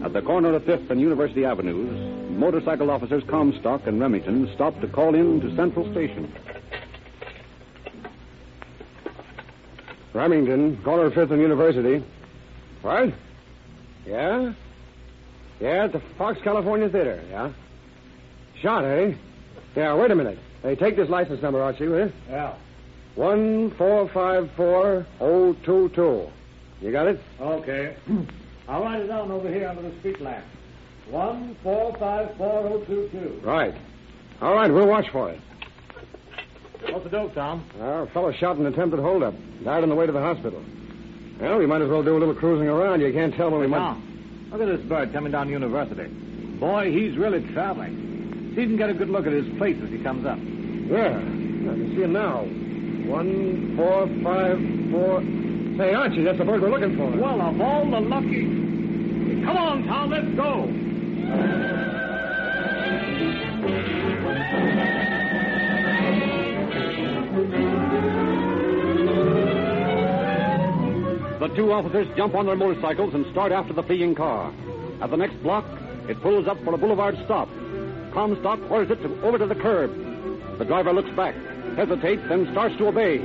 At 0.04 0.14
the 0.14 0.22
corner 0.22 0.54
of 0.54 0.64
5th 0.64 0.90
and 0.90 1.00
University 1.00 1.46
Avenues, 1.46 2.30
motorcycle 2.32 2.92
officers 2.92 3.24
Comstock 3.28 3.88
and 3.88 4.00
Remington 4.00 4.52
stop 4.54 4.80
to 4.82 4.88
call 4.88 5.16
in 5.16 5.42
to 5.42 5.56
Central 5.56 5.90
Station. 5.92 6.32
Remington, 10.14 10.78
corner 10.84 11.06
of 11.06 11.14
5th 11.14 11.32
and 11.32 11.42
University. 11.42 12.04
What? 12.82 13.14
Yeah? 14.06 14.54
Yeah, 15.60 15.86
at 15.86 15.94
the 15.94 16.02
Fox 16.18 16.40
California 16.44 16.90
Theater, 16.90 17.24
yeah? 17.30 17.52
Shot, 18.62 18.84
eh? 18.84 19.14
Yeah, 19.76 19.96
wait 19.96 20.12
a 20.12 20.16
minute. 20.16 20.38
Hey, 20.62 20.76
take 20.76 20.96
this 20.96 21.10
license 21.10 21.42
number, 21.42 21.62
Archie, 21.62 21.88
will 21.88 22.06
you? 22.06 22.14
Yeah. 22.30 22.54
One 23.16 23.72
four 23.78 24.10
five 24.10 24.50
four 24.58 25.06
oh 25.20 25.54
two 25.66 25.90
two. 25.90 26.28
You 26.82 26.92
got 26.92 27.08
it? 27.08 27.22
Okay. 27.40 27.96
I'll 28.68 28.82
write 28.82 29.02
it 29.02 29.08
down 29.08 29.30
over 29.32 29.50
here 29.50 29.68
under 29.68 29.84
the 29.84 29.98
street 30.00 30.20
lamp. 30.20 30.44
One 31.10 31.56
four 31.62 31.96
five 31.98 32.36
four 32.38 32.68
oh 32.68 32.84
two 32.86 33.10
two. 33.12 33.40
Right. 33.44 33.76
All 34.42 34.56
right, 34.56 34.72
we'll 34.72 34.88
watch 34.88 35.10
for 35.12 35.30
it. 35.30 35.40
What's 36.90 37.04
the 37.04 37.10
dope, 37.12 37.34
Tom? 37.34 37.64
A 37.80 38.08
fellow 38.08 38.34
shot 38.34 38.58
in 38.58 38.66
an 38.66 38.74
attempted 38.74 39.00
holdup. 39.00 39.36
Died 39.64 39.84
on 39.84 39.90
the 39.90 39.96
way 39.96 40.06
to 40.06 40.12
the 40.12 40.20
hospital. 40.20 40.64
Well, 41.40 41.58
we 41.58 41.66
might 41.66 41.82
as 41.82 41.90
well 41.90 42.04
do 42.04 42.18
a 42.18 42.20
little 42.20 42.36
cruising 42.36 42.68
around. 42.68 43.02
You 43.02 43.14
can't 43.14 43.34
tell 43.36 43.52
when 43.52 43.62
we 43.62 43.68
might. 43.68 43.96
Look 44.52 44.62
at 44.62 44.68
this 44.68 44.82
bird 44.88 45.14
coming 45.14 45.32
down 45.32 45.50
University. 45.50 46.08
Boy, 46.60 46.92
he's 46.92 47.18
really 47.18 47.42
traveling. 47.54 48.54
See 48.56 48.62
if 48.62 48.70
you 48.70 48.78
can 48.78 48.78
get 48.78 48.90
a 48.90 48.94
good 48.94 49.10
look 49.10 49.26
at 49.26 49.34
his 49.34 49.48
place 49.58 49.78
as 49.84 49.90
he 49.90 50.00
comes 50.00 50.26
up. 50.26 50.38
Yeah, 50.38 51.18
I 51.18 51.22
can 51.22 51.94
see 51.96 52.04
him 52.04 52.14
now. 52.14 52.46
One, 53.06 53.76
four, 53.76 54.08
five, 54.24 54.58
four. 54.92 55.22
Say, 55.78 55.94
Archie, 55.94 56.24
that's 56.24 56.38
the 56.38 56.46
bird 56.46 56.62
we're 56.62 56.70
looking 56.70 56.96
for. 56.98 57.10
Well, 57.12 57.42
of 57.42 57.60
all 57.60 57.90
the 57.90 58.00
lucky. 58.00 58.44
Come 59.44 59.58
on, 59.58 59.84
Tom, 59.86 60.10
let's 60.10 60.28
go. 60.36 60.68
The 71.40 71.56
two 71.56 71.72
officers 71.74 72.08
jump 72.16 72.36
on 72.36 72.46
their 72.46 72.56
motorcycles 72.56 73.14
and 73.14 73.26
start 73.32 73.52
after 73.52 73.74
the 73.74 73.84
fleeing 73.84 74.16
car. 74.16 74.54
At 75.02 75.12
the 75.12 75.18
next 75.18 75.42
block, 75.44 75.66
it 76.08 76.22
pulls 76.22 76.48
up 76.48 76.58
for 76.64 76.74
a 76.74 76.78
boulevard 76.78 77.18
stop. 77.26 77.50
Comstock 78.14 78.60
orders 78.72 78.92
it 78.92 79.02
to, 79.04 79.22
over 79.24 79.38
to 79.38 79.46
the 79.46 79.56
curb. 79.56 79.92
The 80.58 80.66
driver 80.66 80.94
looks 80.94 81.10
back, 81.18 81.36
hesitates, 81.76 82.22
then 82.30 82.50
starts 82.52 82.76
to 82.78 82.88
obey. 82.88 83.20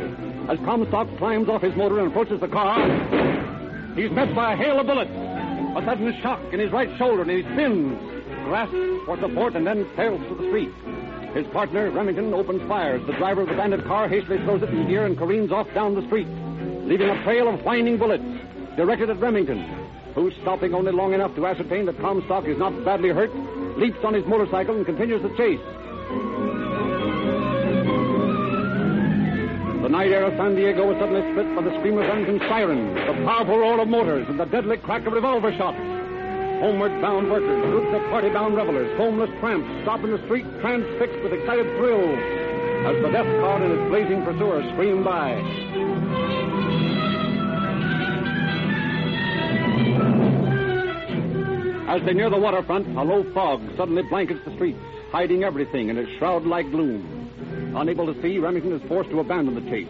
As 0.48 0.58
Comstock 0.64 1.08
climbs 1.18 1.48
off 1.48 1.62
his 1.62 1.74
motor 1.76 1.98
and 1.98 2.08
approaches 2.08 2.40
the 2.40 2.48
car, 2.48 2.80
he's 3.94 4.10
met 4.10 4.34
by 4.34 4.54
a 4.54 4.56
hail 4.56 4.80
of 4.80 4.86
bullets. 4.86 5.10
A 5.10 5.82
sudden 5.84 6.18
shock 6.22 6.40
in 6.52 6.60
his 6.60 6.72
right 6.72 6.88
shoulder, 6.96 7.22
and 7.22 7.30
he 7.30 7.42
spins, 7.42 7.98
grasps 8.44 9.04
for 9.04 9.18
support, 9.20 9.54
and 9.54 9.66
then 9.66 9.86
tails 9.94 10.20
to 10.28 10.34
the 10.34 10.48
street. 10.48 10.72
His 11.34 11.46
partner, 11.48 11.90
Remington, 11.90 12.32
opens 12.32 12.66
fire 12.66 12.96
as 12.96 13.06
the 13.06 13.12
driver 13.12 13.42
of 13.42 13.48
the 13.48 13.54
bandit 13.54 13.84
car 13.84 14.08
hastily 14.08 14.38
throws 14.38 14.62
it 14.62 14.70
in 14.70 14.88
gear 14.88 15.04
and 15.04 15.16
careens 15.16 15.52
off 15.52 15.72
down 15.74 15.94
the 15.94 16.06
street, 16.06 16.26
leaving 16.86 17.10
a 17.10 17.22
trail 17.22 17.48
of 17.48 17.62
whining 17.64 17.98
bullets 17.98 18.24
directed 18.76 19.10
at 19.10 19.20
Remington, 19.20 19.62
who, 20.14 20.30
stopping 20.40 20.74
only 20.74 20.90
long 20.90 21.12
enough 21.12 21.34
to 21.34 21.46
ascertain 21.46 21.84
that 21.86 21.98
Comstock 22.00 22.46
is 22.46 22.56
not 22.56 22.72
badly 22.84 23.10
hurt, 23.10 23.30
leaps 23.76 24.02
on 24.02 24.14
his 24.14 24.24
motorcycle 24.24 24.74
and 24.74 24.86
continues 24.86 25.22
the 25.22 25.36
chase. 25.36 25.60
The 29.88 29.96
night 29.96 30.12
air 30.12 30.24
of 30.24 30.36
San 30.36 30.54
Diego 30.54 30.84
was 30.84 31.00
suddenly 31.00 31.24
split 31.32 31.48
by 31.56 31.62
the 31.62 31.72
scream 31.80 31.96
of 31.96 32.04
guns 32.06 32.28
and 32.28 32.38
sirens, 32.40 32.92
the 33.08 33.24
powerful 33.24 33.56
roar 33.56 33.80
of 33.80 33.88
motors, 33.88 34.28
and 34.28 34.38
the 34.38 34.44
deadly 34.44 34.76
crack 34.76 35.06
of 35.06 35.14
revolver 35.14 35.50
shots. 35.56 35.80
Homeward 36.60 36.92
bound 37.00 37.30
workers, 37.30 37.64
groups 37.72 37.96
of 37.96 38.02
party 38.10 38.28
bound 38.28 38.54
revelers, 38.54 38.94
homeless 38.98 39.30
tramps 39.40 39.64
stop 39.84 40.04
in 40.04 40.10
the 40.10 40.22
street, 40.26 40.44
transfixed 40.60 41.16
with 41.24 41.32
excited 41.32 41.64
thrill, 41.78 42.04
as 42.04 43.00
the 43.00 43.08
death 43.08 43.32
car 43.40 43.62
and 43.64 43.72
its 43.72 43.88
blazing 43.88 44.22
pursuer 44.28 44.60
scream 44.76 45.02
by. 45.02 45.32
As 51.88 52.04
they 52.04 52.12
near 52.12 52.28
the 52.28 52.36
waterfront, 52.36 52.86
a 52.94 53.02
low 53.02 53.24
fog 53.32 53.62
suddenly 53.78 54.02
blankets 54.02 54.44
the 54.44 54.54
streets, 54.56 54.84
hiding 55.12 55.44
everything 55.44 55.88
in 55.88 55.96
its 55.96 56.10
shroud 56.18 56.44
like 56.44 56.70
gloom. 56.70 57.17
Unable 57.78 58.12
to 58.12 58.20
see, 58.20 58.40
Remington 58.40 58.72
is 58.72 58.82
forced 58.88 59.08
to 59.10 59.20
abandon 59.20 59.54
the 59.54 59.70
chase. 59.70 59.86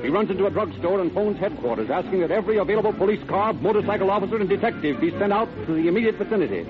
He 0.00 0.08
runs 0.08 0.30
into 0.30 0.46
a 0.46 0.50
drugstore 0.50 0.98
and 0.98 1.12
phones 1.12 1.38
headquarters, 1.38 1.90
asking 1.90 2.20
that 2.20 2.30
every 2.30 2.56
available 2.56 2.94
police 2.94 3.22
car, 3.28 3.52
motorcycle 3.52 4.10
officer, 4.10 4.38
and 4.38 4.48
detective 4.48 4.98
be 4.98 5.10
sent 5.10 5.30
out 5.30 5.48
to 5.66 5.74
the 5.74 5.88
immediate 5.88 6.14
vicinity. 6.14 6.66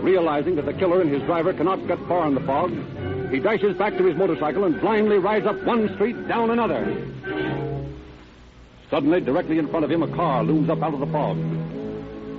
Realizing 0.00 0.54
that 0.54 0.66
the 0.66 0.72
killer 0.72 1.00
and 1.00 1.10
his 1.10 1.22
driver 1.22 1.52
cannot 1.52 1.84
get 1.88 1.98
far 2.06 2.28
in 2.28 2.34
the 2.34 2.40
fog, 2.42 2.70
he 3.32 3.40
dashes 3.40 3.76
back 3.76 3.96
to 3.96 4.04
his 4.04 4.16
motorcycle 4.16 4.64
and 4.64 4.80
blindly 4.80 5.18
rides 5.18 5.46
up 5.46 5.60
one 5.64 5.92
street, 5.94 6.28
down 6.28 6.50
another. 6.50 6.84
Suddenly, 8.88 9.22
directly 9.22 9.58
in 9.58 9.66
front 9.66 9.84
of 9.84 9.90
him, 9.90 10.04
a 10.04 10.14
car 10.14 10.44
looms 10.44 10.70
up 10.70 10.80
out 10.80 10.94
of 10.94 11.00
the 11.00 11.06
fog. 11.06 11.38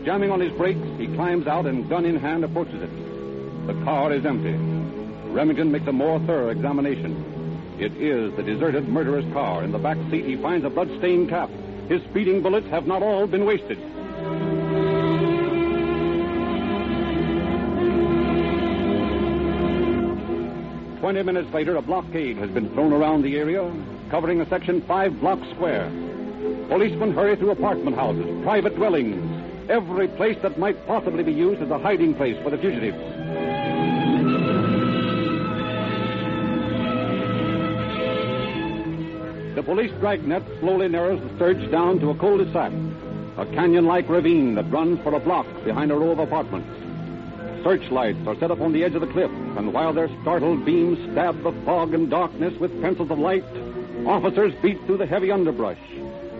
Jamming 0.05 0.31
on 0.31 0.39
his 0.39 0.53
brakes, 0.53 0.87
he 0.97 1.07
climbs 1.07 1.47
out 1.47 1.65
and, 1.65 1.89
gun 1.89 2.05
in 2.05 2.15
hand, 2.15 2.45
approaches 2.45 2.81
it. 2.81 3.67
The 3.67 3.73
car 3.83 4.13
is 4.13 4.25
empty. 4.25 4.53
Remington 5.33 5.71
makes 5.71 5.87
a 5.87 5.91
more 5.91 6.19
thorough 6.19 6.49
examination. 6.49 7.32
It 7.83 7.97
is 7.97 8.33
the 8.37 8.43
deserted 8.43 8.87
murderer's 8.87 9.29
car. 9.33 9.61
In 9.61 9.73
the 9.73 9.77
back 9.77 9.97
seat, 10.09 10.23
he 10.23 10.37
finds 10.37 10.65
a 10.65 10.69
blood-stained 10.69 11.27
cap. 11.27 11.49
His 11.89 12.01
speeding 12.03 12.41
bullets 12.41 12.69
have 12.69 12.87
not 12.87 13.03
all 13.03 13.27
been 13.27 13.43
wasted. 13.43 13.77
Twenty 21.01 21.23
minutes 21.23 21.53
later, 21.53 21.75
a 21.75 21.81
blockade 21.81 22.37
has 22.37 22.49
been 22.51 22.69
thrown 22.73 22.93
around 22.93 23.23
the 23.23 23.35
area, 23.35 23.69
covering 24.09 24.39
a 24.39 24.47
section 24.47 24.81
five 24.83 25.19
block 25.19 25.39
square. 25.53 25.89
Policemen 26.69 27.13
hurry 27.13 27.35
through 27.35 27.51
apartment 27.51 27.97
houses, 27.97 28.43
private 28.43 28.77
dwellings, 28.77 29.69
every 29.69 30.07
place 30.07 30.37
that 30.41 30.57
might 30.57 30.87
possibly 30.87 31.23
be 31.23 31.33
used 31.33 31.61
as 31.61 31.69
a 31.69 31.79
hiding 31.79 32.15
place 32.15 32.41
for 32.43 32.49
the 32.49 32.57
fugitives. 32.57 33.12
The 39.63 39.75
police 39.75 39.91
dragnet 40.01 40.43
slowly 40.59 40.89
narrows 40.89 41.21
the 41.21 41.39
search 41.39 41.71
down 41.71 41.97
to 42.01 42.09
a 42.09 42.15
cul-de-sac, 42.15 42.73
a 43.37 43.45
canyon-like 43.45 44.09
ravine 44.09 44.55
that 44.55 44.69
runs 44.69 44.99
for 45.03 45.13
a 45.13 45.21
block 45.21 45.47
behind 45.63 45.89
a 45.89 45.95
row 45.95 46.11
of 46.11 46.19
apartments. 46.19 46.67
Searchlights 47.63 48.27
are 48.27 48.35
set 48.35 48.51
up 48.51 48.59
on 48.59 48.73
the 48.73 48.83
edge 48.83 48.93
of 48.93 48.99
the 48.99 49.07
cliff, 49.07 49.31
and 49.31 49.71
while 49.71 49.93
their 49.93 50.09
startled 50.21 50.65
beams 50.65 50.99
stab 51.13 51.41
the 51.43 51.53
fog 51.63 51.93
and 51.93 52.09
darkness 52.09 52.53
with 52.59 52.81
pencils 52.81 53.09
of 53.09 53.19
light, 53.19 53.45
officers 54.05 54.53
beat 54.61 54.85
through 54.85 54.97
the 54.97 55.05
heavy 55.05 55.31
underbrush, 55.31 55.79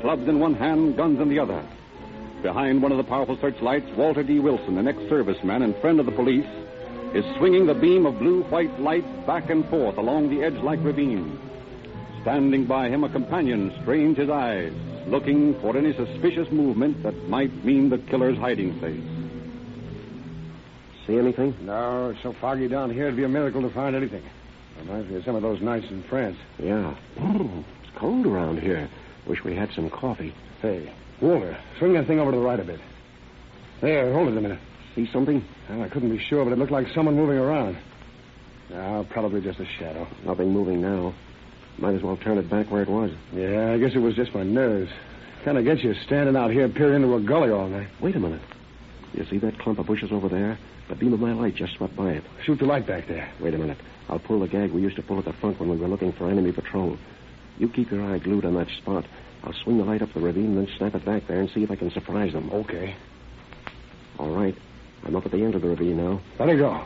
clubs 0.01 0.27
in 0.27 0.41
one 0.41 0.55
hand, 0.55 0.97
guns 0.97 1.21
in 1.21 1.29
the 1.29 1.39
other. 1.39 1.63
Behind 2.41 2.83
one 2.83 2.91
of 2.91 2.97
the 2.97 3.05
powerful 3.05 3.37
searchlights, 3.39 3.89
Walter 3.95 4.23
D. 4.23 4.41
Wilson, 4.41 4.77
an 4.77 4.89
ex-serviceman 4.89 5.63
and 5.63 5.77
friend 5.77 6.01
of 6.01 6.07
the 6.07 6.11
police, 6.11 6.49
is 7.13 7.23
swinging 7.37 7.67
the 7.67 7.73
beam 7.73 8.05
of 8.05 8.19
blue-white 8.19 8.81
light 8.81 9.25
back 9.25 9.49
and 9.49 9.65
forth 9.69 9.95
along 9.95 10.29
the 10.29 10.43
edge-like 10.43 10.83
ravine. 10.83 11.39
Standing 12.23 12.65
by 12.65 12.87
him, 12.87 13.03
a 13.03 13.09
companion 13.09 13.73
strains 13.81 14.17
his 14.17 14.29
eyes, 14.29 14.71
looking 15.07 15.59
for 15.59 15.77
any 15.77 15.93
suspicious 15.93 16.49
movement 16.51 17.03
that 17.03 17.13
might 17.27 17.65
mean 17.65 17.89
the 17.89 17.97
killer's 17.97 18.37
hiding 18.37 18.79
place. 18.79 19.03
See 21.05 21.17
anything? 21.17 21.53
No, 21.61 22.11
it's 22.11 22.23
so 22.23 22.33
foggy 22.39 22.69
down 22.69 22.91
here, 22.91 23.07
it'd 23.07 23.17
be 23.17 23.25
a 23.25 23.29
miracle 23.29 23.61
to 23.61 23.69
find 23.71 23.93
anything. 23.93 24.23
Reminds 24.79 25.09
me 25.09 25.17
of 25.17 25.25
some 25.25 25.35
of 25.35 25.41
those 25.41 25.61
nights 25.61 25.85
in 25.89 26.01
France. 26.03 26.37
Yeah. 26.59 26.95
Mm, 27.19 27.65
it's 27.83 27.97
cold 27.97 28.25
around 28.25 28.61
here. 28.61 28.89
Wish 29.27 29.43
we 29.43 29.53
had 29.53 29.69
some 29.75 29.89
coffee. 29.89 30.33
Hey, 30.61 30.93
Walter, 31.21 31.57
swing 31.77 31.93
that 31.93 32.07
thing 32.07 32.19
over 32.19 32.31
to 32.31 32.37
the 32.37 32.43
right 32.43 32.59
a 32.59 32.63
bit. 32.63 32.79
There, 33.81 34.13
hold 34.13 34.29
it 34.29 34.37
a 34.37 34.41
minute. 34.41 34.59
See 34.95 35.09
something? 35.11 35.43
Well, 35.69 35.81
I 35.81 35.89
couldn't 35.89 36.09
be 36.09 36.23
sure, 36.23 36.45
but 36.45 36.53
it 36.53 36.57
looked 36.57 36.71
like 36.71 36.87
someone 36.95 37.15
moving 37.17 37.37
around. 37.37 37.77
No, 38.69 39.05
probably 39.09 39.41
just 39.41 39.59
a 39.59 39.65
shadow. 39.77 40.07
Nothing 40.25 40.51
moving 40.51 40.81
now. 40.81 41.13
Might 41.77 41.95
as 41.95 42.01
well 42.01 42.17
turn 42.17 42.37
it 42.37 42.49
back 42.49 42.69
where 42.71 42.83
it 42.83 42.89
was. 42.89 43.11
Yeah, 43.33 43.71
I 43.73 43.77
guess 43.77 43.93
it 43.95 43.99
was 43.99 44.15
just 44.15 44.33
my 44.33 44.43
nerves. 44.43 44.91
Kind 45.43 45.57
of 45.57 45.65
gets 45.65 45.83
you 45.83 45.93
standing 46.05 46.35
out 46.35 46.51
here 46.51 46.69
peering 46.69 47.03
into 47.03 47.15
a 47.15 47.19
gully 47.19 47.49
all 47.49 47.67
night. 47.67 47.87
Wait 47.99 48.15
a 48.15 48.19
minute. 48.19 48.41
You 49.13 49.25
see 49.25 49.37
that 49.39 49.59
clump 49.59 49.79
of 49.79 49.87
bushes 49.87 50.11
over 50.11 50.29
there? 50.29 50.57
The 50.89 50.95
beam 50.95 51.13
of 51.13 51.19
my 51.19 51.33
light 51.33 51.55
just 51.55 51.75
swept 51.75 51.95
by 51.95 52.11
it. 52.11 52.23
Shoot 52.43 52.59
the 52.59 52.65
light 52.65 52.85
back 52.85 53.07
there. 53.07 53.29
Wait 53.39 53.53
a 53.53 53.57
minute. 53.57 53.77
I'll 54.09 54.19
pull 54.19 54.39
the 54.39 54.47
gag 54.47 54.71
we 54.71 54.81
used 54.81 54.95
to 54.97 55.01
pull 55.01 55.19
at 55.19 55.25
the 55.25 55.33
front 55.33 55.59
when 55.59 55.69
we 55.69 55.77
were 55.77 55.87
looking 55.87 56.11
for 56.11 56.29
enemy 56.29 56.51
patrol. 56.51 56.97
You 57.57 57.69
keep 57.69 57.91
your 57.91 58.03
eye 58.03 58.19
glued 58.19 58.45
on 58.45 58.55
that 58.55 58.69
spot. 58.69 59.05
I'll 59.43 59.53
swing 59.53 59.77
the 59.77 59.83
light 59.83 60.01
up 60.01 60.13
the 60.13 60.19
ravine, 60.19 60.55
then 60.55 60.67
snap 60.77 60.95
it 60.95 61.05
back 61.05 61.27
there 61.27 61.39
and 61.39 61.49
see 61.49 61.63
if 61.63 61.71
I 61.71 61.75
can 61.75 61.91
surprise 61.91 62.33
them. 62.33 62.49
Okay. 62.51 62.95
All 64.17 64.29
right. 64.29 64.55
I'm 65.03 65.15
up 65.15 65.25
at 65.25 65.31
the 65.31 65.43
end 65.43 65.55
of 65.55 65.61
the 65.61 65.67
ravine 65.69 65.97
now. 65.97 66.21
Let 66.39 66.49
it 66.49 66.57
go. 66.57 66.85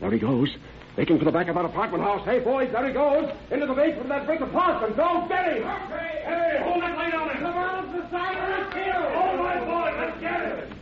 There 0.00 0.10
he 0.10 0.18
goes. 0.18 0.56
Making 0.96 1.18
for 1.18 1.26
the 1.26 1.32
back 1.32 1.48
of 1.48 1.54
that 1.56 1.66
apartment 1.66 2.02
house. 2.02 2.24
Hey, 2.24 2.38
boys, 2.40 2.72
there 2.72 2.86
he 2.86 2.92
goes. 2.94 3.30
Into 3.50 3.66
the 3.66 3.74
basement 3.74 4.04
of 4.04 4.08
that 4.08 4.24
brick 4.24 4.40
apartment. 4.40 4.96
Don't 4.96 5.28
get 5.28 5.44
him. 5.44 5.62
Okay. 5.62 6.22
Hey, 6.24 6.62
hold 6.64 6.82
that 6.82 6.96
light 6.96 7.12
on 7.12 7.28
him. 7.28 7.36
Come 7.36 7.56
on, 7.56 7.92
the 7.92 8.10
side 8.10 8.36
of 8.36 8.72
the. 8.72 8.92
Hold 8.92 9.38
my 9.38 9.60
boy. 9.60 9.92
Let's 9.98 10.20
get 10.20 10.40
him. 10.40 10.72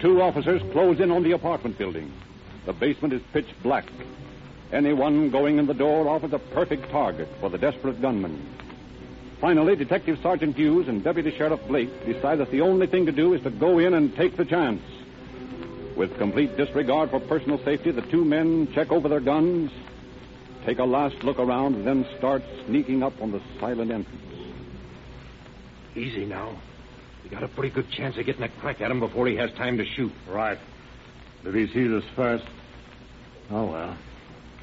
Two 0.00 0.22
officers 0.22 0.62
close 0.72 0.98
in 1.00 1.10
on 1.10 1.22
the 1.22 1.32
apartment 1.32 1.76
building. 1.76 2.10
The 2.64 2.72
basement 2.72 3.12
is 3.12 3.20
pitch 3.34 3.48
black. 3.62 3.84
Anyone 4.72 5.30
going 5.30 5.58
in 5.58 5.66
the 5.66 5.74
door 5.74 6.08
offers 6.08 6.32
a 6.32 6.38
perfect 6.38 6.90
target 6.90 7.28
for 7.40 7.48
the 7.48 7.58
desperate 7.58 8.00
gunman. 8.00 8.54
Finally, 9.40 9.76
Detective 9.76 10.18
Sergeant 10.22 10.56
Hughes 10.56 10.88
and 10.88 11.04
Deputy 11.04 11.30
Sheriff 11.36 11.60
Blake 11.68 11.90
decide 12.06 12.38
that 12.38 12.50
the 12.50 12.62
only 12.62 12.86
thing 12.86 13.06
to 13.06 13.12
do 13.12 13.34
is 13.34 13.42
to 13.42 13.50
go 13.50 13.78
in 13.78 13.94
and 13.94 14.14
take 14.16 14.36
the 14.36 14.44
chance. 14.44 14.80
With 15.96 16.16
complete 16.18 16.56
disregard 16.56 17.10
for 17.10 17.20
personal 17.20 17.62
safety, 17.64 17.90
the 17.90 18.02
two 18.02 18.24
men 18.24 18.72
check 18.74 18.90
over 18.90 19.08
their 19.08 19.20
guns, 19.20 19.70
take 20.64 20.78
a 20.78 20.84
last 20.84 21.22
look 21.22 21.38
around, 21.38 21.74
and 21.74 21.86
then 21.86 22.06
start 22.18 22.42
sneaking 22.66 23.02
up 23.02 23.20
on 23.20 23.32
the 23.32 23.40
silent 23.60 23.90
entrance. 23.90 24.20
Easy 25.94 26.24
now. 26.24 26.58
We 27.22 27.30
got 27.30 27.42
a 27.42 27.48
pretty 27.48 27.70
good 27.70 27.90
chance 27.90 28.16
of 28.16 28.26
getting 28.26 28.42
a 28.42 28.48
crack 28.48 28.80
at 28.80 28.90
him 28.90 28.98
before 28.98 29.26
he 29.26 29.36
has 29.36 29.52
time 29.52 29.78
to 29.78 29.84
shoot. 29.84 30.12
Right. 30.28 30.58
If 31.44 31.54
he 31.54 31.66
sees 31.68 31.90
us 31.90 32.04
first. 32.16 32.44
Oh, 33.50 33.66
well. 33.66 33.96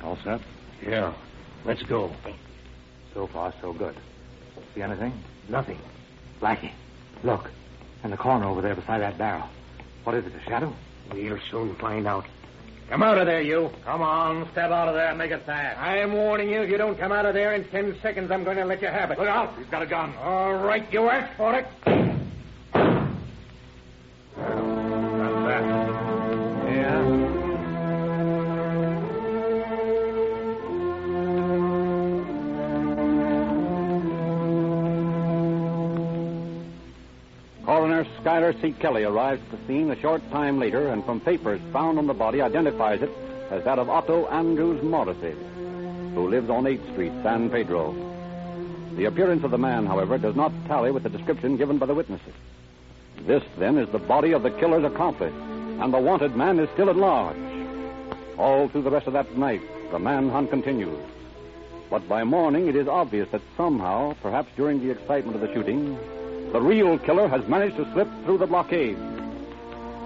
All 0.03 0.17
set? 0.23 0.41
Yeah. 0.85 1.13
Let's 1.65 1.83
go. 1.83 2.11
So 3.13 3.27
far, 3.27 3.53
so 3.61 3.73
good. 3.73 3.95
See 4.73 4.81
anything? 4.81 5.13
Nothing. 5.49 5.79
Blackie, 6.39 6.71
look. 7.23 7.49
In 8.03 8.09
the 8.09 8.17
corner 8.17 8.47
over 8.47 8.61
there 8.61 8.73
beside 8.73 9.01
that 9.01 9.17
barrel. 9.17 9.47
What 10.03 10.15
is 10.15 10.25
it, 10.25 10.33
a 10.33 10.43
shadow? 10.43 10.73
We'll 11.13 11.37
soon 11.51 11.75
find 11.75 12.07
out. 12.07 12.25
Come 12.89 13.03
out 13.03 13.17
of 13.17 13.27
there, 13.27 13.41
you. 13.41 13.69
Come 13.85 14.01
on, 14.01 14.49
step 14.51 14.71
out 14.71 14.87
of 14.87 14.95
there 14.95 15.09
and 15.09 15.17
make 15.17 15.31
it 15.31 15.45
fast. 15.45 15.79
I 15.79 15.97
am 15.97 16.13
warning 16.13 16.49
you, 16.49 16.61
if 16.61 16.69
you 16.69 16.77
don't 16.77 16.97
come 16.97 17.11
out 17.11 17.25
of 17.25 17.33
there 17.33 17.53
in 17.53 17.63
ten 17.65 17.95
seconds, 18.01 18.31
I'm 18.31 18.43
going 18.43 18.57
to 18.57 18.65
let 18.65 18.81
you 18.81 18.87
have 18.87 19.11
it. 19.11 19.19
Look 19.19 19.27
out. 19.27 19.55
He's 19.57 19.67
got 19.67 19.81
a 19.81 19.85
gun. 19.85 20.15
All 20.17 20.55
right, 20.55 20.91
you 20.91 21.07
asked 21.09 21.37
for 21.37 21.53
it. 21.57 21.65
Coroner 37.91 38.09
Schuyler 38.21 38.53
C. 38.61 38.71
Kelly 38.71 39.03
arrives 39.03 39.41
at 39.43 39.51
the 39.51 39.67
scene 39.67 39.91
a 39.91 39.99
short 39.99 40.21
time 40.31 40.59
later 40.59 40.87
and 40.87 41.03
from 41.03 41.19
papers 41.19 41.59
found 41.73 41.99
on 41.99 42.07
the 42.07 42.13
body 42.13 42.41
identifies 42.41 43.01
it 43.01 43.09
as 43.49 43.65
that 43.65 43.79
of 43.79 43.89
Otto 43.89 44.27
Andrews 44.27 44.81
Morrissey, 44.81 45.35
who 46.13 46.29
lives 46.29 46.49
on 46.49 46.63
8th 46.63 46.93
Street, 46.93 47.11
San 47.21 47.49
Pedro. 47.49 47.93
The 48.95 49.03
appearance 49.05 49.43
of 49.43 49.51
the 49.51 49.57
man, 49.57 49.85
however, 49.85 50.17
does 50.17 50.37
not 50.37 50.53
tally 50.67 50.89
with 50.91 51.03
the 51.03 51.09
description 51.09 51.57
given 51.57 51.79
by 51.79 51.85
the 51.85 51.93
witnesses. 51.93 52.33
This, 53.27 53.43
then, 53.57 53.77
is 53.77 53.89
the 53.89 53.99
body 53.99 54.31
of 54.31 54.43
the 54.43 54.51
killer's 54.51 54.85
accomplice, 54.85 55.33
and 55.81 55.93
the 55.93 55.99
wanted 55.99 56.33
man 56.33 56.59
is 56.59 56.69
still 56.69 56.89
at 56.89 56.95
large. 56.95 57.35
All 58.37 58.69
through 58.69 58.83
the 58.83 58.89
rest 58.89 59.07
of 59.07 59.13
that 59.13 59.37
night, 59.37 59.63
the 59.91 59.99
manhunt 59.99 60.49
continues. 60.49 61.05
But 61.89 62.07
by 62.07 62.23
morning, 62.23 62.69
it 62.69 62.77
is 62.77 62.87
obvious 62.87 63.27
that 63.31 63.41
somehow, 63.57 64.15
perhaps 64.21 64.49
during 64.55 64.79
the 64.79 64.91
excitement 64.91 65.35
of 65.35 65.41
the 65.41 65.53
shooting, 65.53 65.99
the 66.51 66.61
real 66.61 66.97
killer 66.99 67.27
has 67.27 67.47
managed 67.47 67.77
to 67.77 67.91
slip 67.93 68.09
through 68.25 68.39
the 68.39 68.47
blockade. 68.47 68.97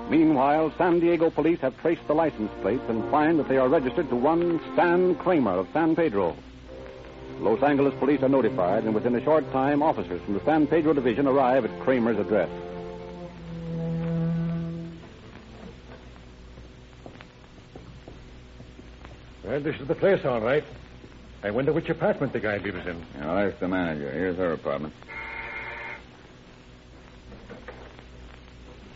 Meanwhile, 0.10 0.72
San 0.78 1.00
Diego 1.00 1.30
police 1.32 1.60
have 1.62 1.76
traced 1.82 2.06
the 2.08 2.14
license 2.14 2.52
plates 2.62 2.84
and 2.88 3.10
find 3.10 3.40
that 3.40 3.48
they 3.48 3.58
are 3.58 3.68
registered 3.68 4.08
to 4.10 4.16
one 4.16 4.60
Stan 4.74 5.16
Kramer 5.16 5.58
of 5.58 5.68
San 5.74 5.96
Pedro. 5.96 6.36
Los 7.40 7.62
Angeles 7.64 7.94
police 8.00 8.22
are 8.22 8.30
notified, 8.30 8.84
and 8.84 8.94
within 8.94 9.16
a 9.16 9.24
short 9.24 9.52
time, 9.52 9.82
officers 9.82 10.22
from 10.22 10.36
the 10.36 10.46
San 10.46 10.68
Pedro 10.68 10.94
division 10.94 11.28
arrive 11.28 11.66
at 11.66 11.80
Kramer's 11.82 12.20
address. 12.20 12.50
Well, 19.44 19.60
this 19.60 19.80
is 19.80 19.88
the 19.88 19.96
place, 19.96 20.24
all 20.26 20.42
right. 20.42 20.64
I 21.44 21.52
wonder 21.52 21.74
which 21.74 21.90
apartment 21.90 22.34
the 22.34 22.40
guy 22.40 22.58
lives 22.58 22.88
in. 22.88 23.06
Now, 23.20 23.36
that's 23.36 23.60
the 23.60 23.68
manager. 23.68 24.10
Here's 24.12 24.38
her 24.38 24.54
apartment. 24.54 24.94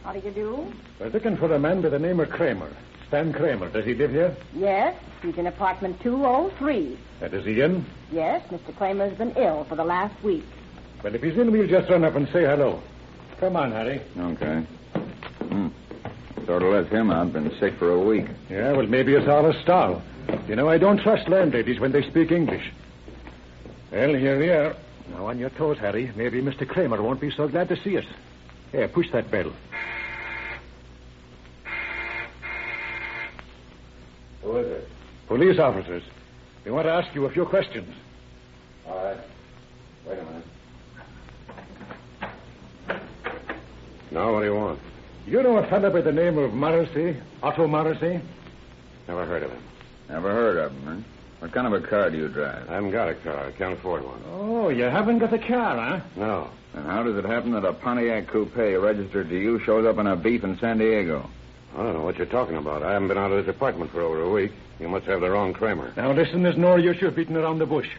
How 0.09 0.19
do 0.19 0.27
you 0.27 0.33
do? 0.33 0.73
We're 0.99 1.09
looking 1.09 1.37
for 1.37 1.53
a 1.53 1.59
man 1.59 1.83
by 1.83 1.89
the 1.89 1.99
name 1.99 2.19
of 2.19 2.31
Kramer. 2.31 2.71
Stan 3.09 3.31
Kramer. 3.31 3.69
Does 3.69 3.85
he 3.85 3.93
live 3.93 4.09
here? 4.09 4.35
Yes, 4.55 4.97
he's 5.21 5.37
in 5.37 5.45
apartment 5.45 6.01
203. 6.01 6.97
Uh, 7.21 7.25
is 7.27 7.45
he 7.45 7.61
in? 7.61 7.85
Yes, 8.11 8.41
Mr. 8.49 8.75
Kramer's 8.75 9.15
been 9.19 9.33
ill 9.37 9.65
for 9.65 9.75
the 9.75 9.83
last 9.83 10.19
week. 10.23 10.43
Well, 11.03 11.13
if 11.13 11.21
he's 11.21 11.37
in, 11.37 11.51
we'll 11.51 11.67
just 11.67 11.91
run 11.91 12.03
up 12.03 12.15
and 12.15 12.27
say 12.29 12.41
hello. 12.41 12.81
Come 13.39 13.55
on, 13.55 13.71
Harry. 13.71 14.01
Okay. 14.17 14.65
Hmm. 15.41 15.67
Sort 16.47 16.63
of 16.63 16.73
lets 16.73 16.89
him 16.89 17.11
out. 17.11 17.31
Been 17.31 17.51
sick 17.59 17.75
for 17.75 17.91
a 17.91 17.99
week. 18.03 18.25
Yeah, 18.49 18.71
well, 18.71 18.87
maybe 18.87 19.13
it's 19.13 19.27
all 19.27 19.45
a 19.45 19.61
stall. 19.61 20.01
You 20.47 20.55
know, 20.55 20.69
I 20.69 20.79
don't 20.79 20.99
trust 20.99 21.29
landladies 21.29 21.79
when 21.79 21.91
they 21.91 22.01
speak 22.09 22.31
English. 22.31 22.67
Well, 23.91 24.15
here 24.15 24.39
we 24.39 24.49
are. 24.49 24.75
Now, 25.11 25.27
on 25.27 25.37
your 25.37 25.51
toes, 25.51 25.77
Harry. 25.77 26.11
Maybe 26.15 26.41
Mr. 26.41 26.67
Kramer 26.67 26.99
won't 26.99 27.21
be 27.21 27.29
so 27.29 27.47
glad 27.47 27.69
to 27.69 27.75
see 27.83 27.95
us. 27.95 28.05
Here, 28.71 28.87
push 28.87 29.11
that 29.11 29.29
bell. 29.29 29.53
Who 34.43 34.57
is 34.57 34.67
it? 34.67 34.87
Police 35.27 35.59
officers. 35.59 36.03
They 36.63 36.71
want 36.71 36.87
to 36.87 36.91
ask 36.91 37.13
you 37.13 37.25
a 37.25 37.29
few 37.31 37.45
questions. 37.45 37.93
All 38.87 38.95
right. 39.03 39.17
Wait 40.07 40.19
a 40.19 40.23
minute. 40.23 40.45
Now, 44.11 44.33
what 44.33 44.39
do 44.39 44.45
you 44.45 44.55
want? 44.55 44.79
You 45.27 45.43
know 45.43 45.57
a 45.57 45.67
fellow 45.67 45.91
by 45.91 46.01
the 46.01 46.11
name 46.11 46.37
of 46.37 46.53
Morrissey? 46.53 47.15
Otto 47.43 47.67
Morrissey? 47.67 48.19
Never 49.07 49.25
heard 49.25 49.43
of 49.43 49.51
him. 49.51 49.61
Never 50.09 50.31
heard 50.31 50.57
of 50.57 50.71
him, 50.71 50.83
huh? 50.85 50.95
What 51.39 51.51
kind 51.53 51.67
of 51.67 51.73
a 51.73 51.87
car 51.87 52.09
do 52.09 52.17
you 52.17 52.27
drive? 52.27 52.69
I 52.69 52.73
haven't 52.73 52.91
got 52.91 53.09
a 53.09 53.15
car. 53.15 53.45
I 53.45 53.51
can't 53.51 53.77
afford 53.77 54.03
one. 54.03 54.21
Oh, 54.31 54.69
you 54.69 54.83
haven't 54.83 55.19
got 55.19 55.33
a 55.33 55.39
car, 55.39 55.77
huh? 55.77 55.99
No. 56.15 56.49
And 56.73 56.85
how 56.85 57.03
does 57.03 57.15
it 57.15 57.25
happen 57.25 57.51
that 57.53 57.63
a 57.63 57.73
Pontiac 57.73 58.27
coupe 58.27 58.55
registered 58.57 59.29
to 59.29 59.35
you 59.39 59.59
shows 59.59 59.85
up 59.85 59.97
in 59.99 60.07
a 60.07 60.15
beef 60.15 60.43
in 60.43 60.57
San 60.59 60.79
Diego? 60.79 61.29
I 61.75 61.83
don't 61.83 61.93
know 61.93 62.01
what 62.01 62.17
you're 62.17 62.25
talking 62.25 62.57
about. 62.57 62.83
I 62.83 62.93
haven't 62.93 63.09
been 63.09 63.17
out 63.17 63.31
of 63.31 63.45
this 63.45 63.55
apartment 63.55 63.91
for 63.91 64.01
over 64.01 64.21
a 64.21 64.29
week. 64.29 64.51
You 64.79 64.87
must 64.87 65.05
have 65.05 65.21
the 65.21 65.29
wrong 65.29 65.53
Kramer. 65.53 65.93
Now, 65.95 66.11
listen, 66.11 66.43
there's 66.43 66.57
no 66.57 66.75
use 66.77 67.01
you 67.01 67.11
beating 67.11 67.35
around 67.35 67.59
the 67.59 67.65
bush. 67.65 67.89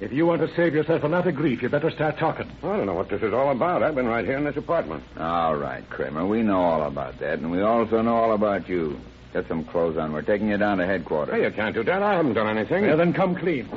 If 0.00 0.12
you 0.12 0.26
want 0.26 0.42
to 0.42 0.54
save 0.56 0.74
yourself 0.74 1.04
a 1.04 1.08
lot 1.08 1.26
of 1.26 1.36
grief, 1.36 1.62
you 1.62 1.68
better 1.68 1.90
start 1.90 2.18
talking. 2.18 2.50
I 2.62 2.76
don't 2.76 2.86
know 2.86 2.94
what 2.94 3.08
this 3.08 3.22
is 3.22 3.32
all 3.32 3.50
about. 3.50 3.82
I've 3.82 3.94
been 3.94 4.08
right 4.08 4.24
here 4.24 4.36
in 4.36 4.44
this 4.44 4.56
apartment. 4.56 5.04
All 5.16 5.54
right, 5.54 5.88
Kramer. 5.88 6.26
We 6.26 6.42
know 6.42 6.60
all 6.60 6.82
about 6.82 7.18
that, 7.20 7.38
and 7.38 7.50
we 7.50 7.62
also 7.62 8.02
know 8.02 8.16
all 8.16 8.32
about 8.32 8.68
you. 8.68 8.98
Get 9.32 9.48
some 9.48 9.64
clothes 9.64 9.96
on. 9.96 10.12
We're 10.12 10.22
taking 10.22 10.48
you 10.48 10.58
down 10.58 10.78
to 10.78 10.86
headquarters. 10.86 11.34
Hey, 11.34 11.44
you 11.44 11.50
can't 11.50 11.74
do 11.74 11.84
that. 11.84 12.02
I 12.02 12.14
haven't 12.14 12.34
done 12.34 12.56
anything. 12.56 12.86
Well, 12.86 12.96
then 12.96 13.12
come 13.12 13.36
clean. 13.36 13.68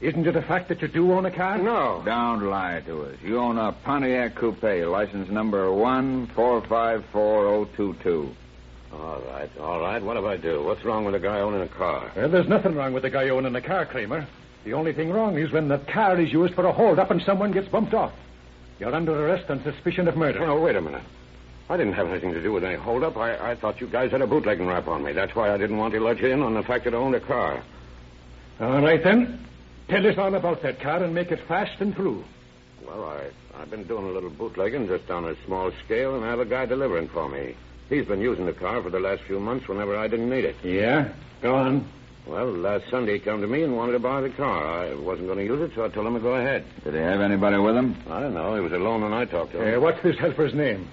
Isn't 0.00 0.26
it 0.26 0.36
a 0.36 0.42
fact 0.42 0.68
that 0.68 0.82
you 0.82 0.88
do 0.88 1.10
own 1.12 1.24
a 1.24 1.30
car? 1.30 1.56
No. 1.56 2.02
Don't 2.04 2.42
lie 2.44 2.82
to 2.86 3.04
us. 3.04 3.16
You 3.22 3.38
own 3.38 3.56
a 3.56 3.72
Pontiac 3.72 4.34
Coupe, 4.34 4.62
license 4.62 5.30
number 5.30 5.68
1454022. 5.68 8.34
All 8.98 9.20
right, 9.30 9.50
all 9.60 9.80
right. 9.80 10.02
What 10.02 10.14
do 10.14 10.26
I 10.26 10.36
do? 10.36 10.64
What's 10.64 10.84
wrong 10.84 11.04
with 11.04 11.14
a 11.14 11.20
guy 11.20 11.40
owning 11.40 11.60
a 11.60 11.68
car? 11.68 12.10
Well, 12.16 12.30
there's 12.30 12.48
nothing 12.48 12.74
wrong 12.74 12.92
with 12.92 13.02
the 13.02 13.10
guy 13.10 13.28
owning 13.28 13.54
a 13.54 13.60
car, 13.60 13.84
Kramer. 13.84 14.26
The 14.64 14.72
only 14.72 14.92
thing 14.92 15.10
wrong 15.10 15.36
is 15.38 15.52
when 15.52 15.68
the 15.68 15.78
car 15.78 16.18
is 16.20 16.32
used 16.32 16.54
for 16.54 16.64
a 16.64 16.72
hold-up 16.72 17.10
and 17.10 17.22
someone 17.22 17.52
gets 17.52 17.68
bumped 17.68 17.94
off. 17.94 18.12
You're 18.80 18.94
under 18.94 19.26
arrest 19.26 19.50
on 19.50 19.62
suspicion 19.62 20.08
of 20.08 20.16
murder. 20.16 20.44
Oh, 20.44 20.60
wait 20.60 20.76
a 20.76 20.80
minute. 20.80 21.02
I 21.68 21.76
didn't 21.76 21.94
have 21.94 22.08
anything 22.08 22.32
to 22.32 22.42
do 22.42 22.52
with 22.52 22.64
any 22.64 22.76
hold-up. 22.76 23.16
I, 23.16 23.52
I 23.52 23.54
thought 23.56 23.80
you 23.80 23.86
guys 23.86 24.12
had 24.12 24.22
a 24.22 24.26
bootlegging 24.26 24.66
rap 24.66 24.88
on 24.88 25.02
me. 25.02 25.12
That's 25.12 25.34
why 25.34 25.52
I 25.52 25.58
didn't 25.58 25.76
want 25.76 25.92
to 25.94 26.00
let 26.00 26.18
you 26.20 26.28
in 26.28 26.42
on 26.42 26.54
the 26.54 26.62
fact 26.62 26.84
that 26.84 26.94
I 26.94 26.96
owned 26.96 27.14
a 27.14 27.20
car. 27.20 27.62
All 28.60 28.80
right, 28.80 29.02
then. 29.02 29.40
Tell 29.88 30.04
us 30.06 30.18
all 30.18 30.34
about 30.34 30.62
that 30.62 30.80
car 30.80 31.02
and 31.02 31.14
make 31.14 31.30
it 31.30 31.40
fast 31.46 31.80
and 31.80 31.94
through. 31.94 32.24
Well, 32.86 33.04
I, 33.04 33.30
I've 33.60 33.70
been 33.70 33.84
doing 33.84 34.04
a 34.06 34.10
little 34.10 34.30
bootlegging 34.30 34.88
just 34.88 35.10
on 35.10 35.24
a 35.24 35.36
small 35.44 35.70
scale, 35.84 36.16
and 36.16 36.24
I 36.24 36.30
have 36.30 36.40
a 36.40 36.44
guy 36.44 36.66
delivering 36.66 37.08
for 37.08 37.28
me. 37.28 37.54
He's 37.88 38.04
been 38.04 38.20
using 38.20 38.46
the 38.46 38.52
car 38.52 38.82
for 38.82 38.90
the 38.90 38.98
last 39.00 39.22
few 39.22 39.38
months 39.38 39.68
whenever 39.68 39.96
I 39.96 40.08
didn't 40.08 40.28
need 40.28 40.44
it. 40.44 40.56
Yeah? 40.64 41.08
Go 41.40 41.54
on. 41.54 41.88
Well, 42.26 42.46
last 42.46 42.90
Sunday 42.90 43.14
he 43.14 43.18
come 43.20 43.40
to 43.40 43.46
me 43.46 43.62
and 43.62 43.76
wanted 43.76 43.92
to 43.92 44.00
buy 44.00 44.20
the 44.20 44.30
car. 44.30 44.66
I 44.66 44.94
wasn't 44.94 45.28
going 45.28 45.38
to 45.38 45.44
use 45.44 45.60
it, 45.70 45.74
so 45.76 45.84
I 45.84 45.88
told 45.88 46.08
him 46.08 46.14
to 46.14 46.20
go 46.20 46.34
ahead. 46.34 46.64
Did 46.82 46.94
he 46.94 47.00
have 47.00 47.20
anybody 47.20 47.56
with 47.58 47.76
him? 47.76 47.96
I 48.10 48.18
don't 48.20 48.34
know. 48.34 48.56
He 48.56 48.60
was 48.60 48.72
alone 48.72 49.02
when 49.02 49.12
I 49.12 49.24
talked 49.26 49.52
to 49.52 49.62
him. 49.62 49.78
Uh, 49.78 49.80
what's 49.80 50.02
this 50.02 50.18
helper's 50.18 50.52
name? 50.52 50.88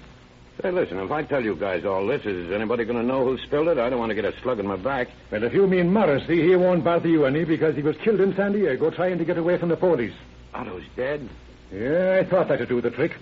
Hey, 0.61 0.69
listen, 0.69 0.99
if 0.99 1.09
I 1.09 1.23
tell 1.23 1.43
you 1.43 1.55
guys 1.55 1.83
all 1.83 2.05
this, 2.05 2.23
is 2.25 2.51
anybody 2.51 2.85
going 2.85 2.99
to 2.99 3.03
know 3.03 3.25
who 3.25 3.39
spilled 3.39 3.69
it? 3.69 3.79
I 3.79 3.89
don't 3.89 3.97
want 3.97 4.11
to 4.11 4.15
get 4.15 4.25
a 4.25 4.39
slug 4.41 4.59
in 4.59 4.67
my 4.67 4.75
back. 4.75 5.07
Well, 5.31 5.43
if 5.43 5.53
you 5.53 5.65
mean 5.65 5.91
Morrissey, 5.91 6.43
he 6.47 6.55
won't 6.55 6.83
bother 6.83 7.07
you 7.09 7.25
any 7.25 7.43
because 7.43 7.75
he 7.75 7.81
was 7.81 7.97
killed 7.97 8.21
in 8.21 8.35
San 8.35 8.51
Diego 8.51 8.91
trying 8.91 9.17
to 9.17 9.25
get 9.25 9.39
away 9.39 9.57
from 9.57 9.69
the 9.69 9.77
police. 9.77 10.13
Otto's 10.53 10.83
dead? 10.95 11.27
Yeah, 11.71 12.21
I 12.21 12.29
thought 12.29 12.49
that'd 12.49 12.69
do 12.69 12.79
the 12.79 12.91
trick. 12.91 13.13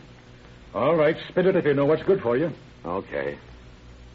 All 0.76 0.98
right, 0.98 1.16
spit 1.30 1.46
it 1.46 1.56
if 1.56 1.64
you 1.64 1.74
know 1.74 1.86
what's 1.86 2.04
good 2.04 2.22
for 2.22 2.36
you. 2.36 2.52
Okay. 2.86 3.38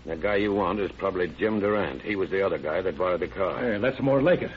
The 0.07 0.15
guy 0.17 0.37
you 0.37 0.55
want 0.55 0.79
is 0.79 0.93
probably 0.93 1.27
Jim 1.37 1.59
Durant. 1.59 2.01
He 2.01 2.15
was 2.15 2.31
the 2.31 2.47
other 2.47 2.59
guy 2.59 2.81
that 2.81 2.97
borrowed 2.97 3.21
the 3.21 3.27
car. 3.27 3.59
Hey, 3.59 3.77
that's 3.79 3.99
more 4.01 4.23
like 4.23 4.41
it. 4.41 4.53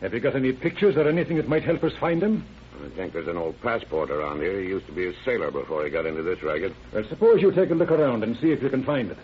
Have 0.00 0.14
you 0.14 0.20
got 0.20 0.34
any 0.34 0.52
pictures 0.52 0.96
or 0.96 1.06
anything 1.06 1.36
that 1.36 1.48
might 1.48 1.62
help 1.62 1.84
us 1.84 1.92
find 2.00 2.22
him? 2.22 2.46
I 2.82 2.88
think 2.96 3.12
there's 3.12 3.28
an 3.28 3.36
old 3.36 3.60
passport 3.60 4.10
around 4.10 4.40
here. 4.40 4.60
He 4.60 4.68
used 4.68 4.86
to 4.86 4.92
be 4.92 5.06
a 5.08 5.12
sailor 5.24 5.50
before 5.50 5.84
he 5.84 5.90
got 5.90 6.06
into 6.06 6.22
this 6.22 6.42
racket. 6.42 6.72
Well, 6.94 7.04
suppose 7.08 7.42
you 7.42 7.50
take 7.50 7.70
a 7.70 7.74
look 7.74 7.90
around 7.90 8.22
and 8.22 8.36
see 8.38 8.50
if 8.50 8.62
you 8.62 8.70
can 8.70 8.84
find 8.84 9.10
it. 9.10 9.18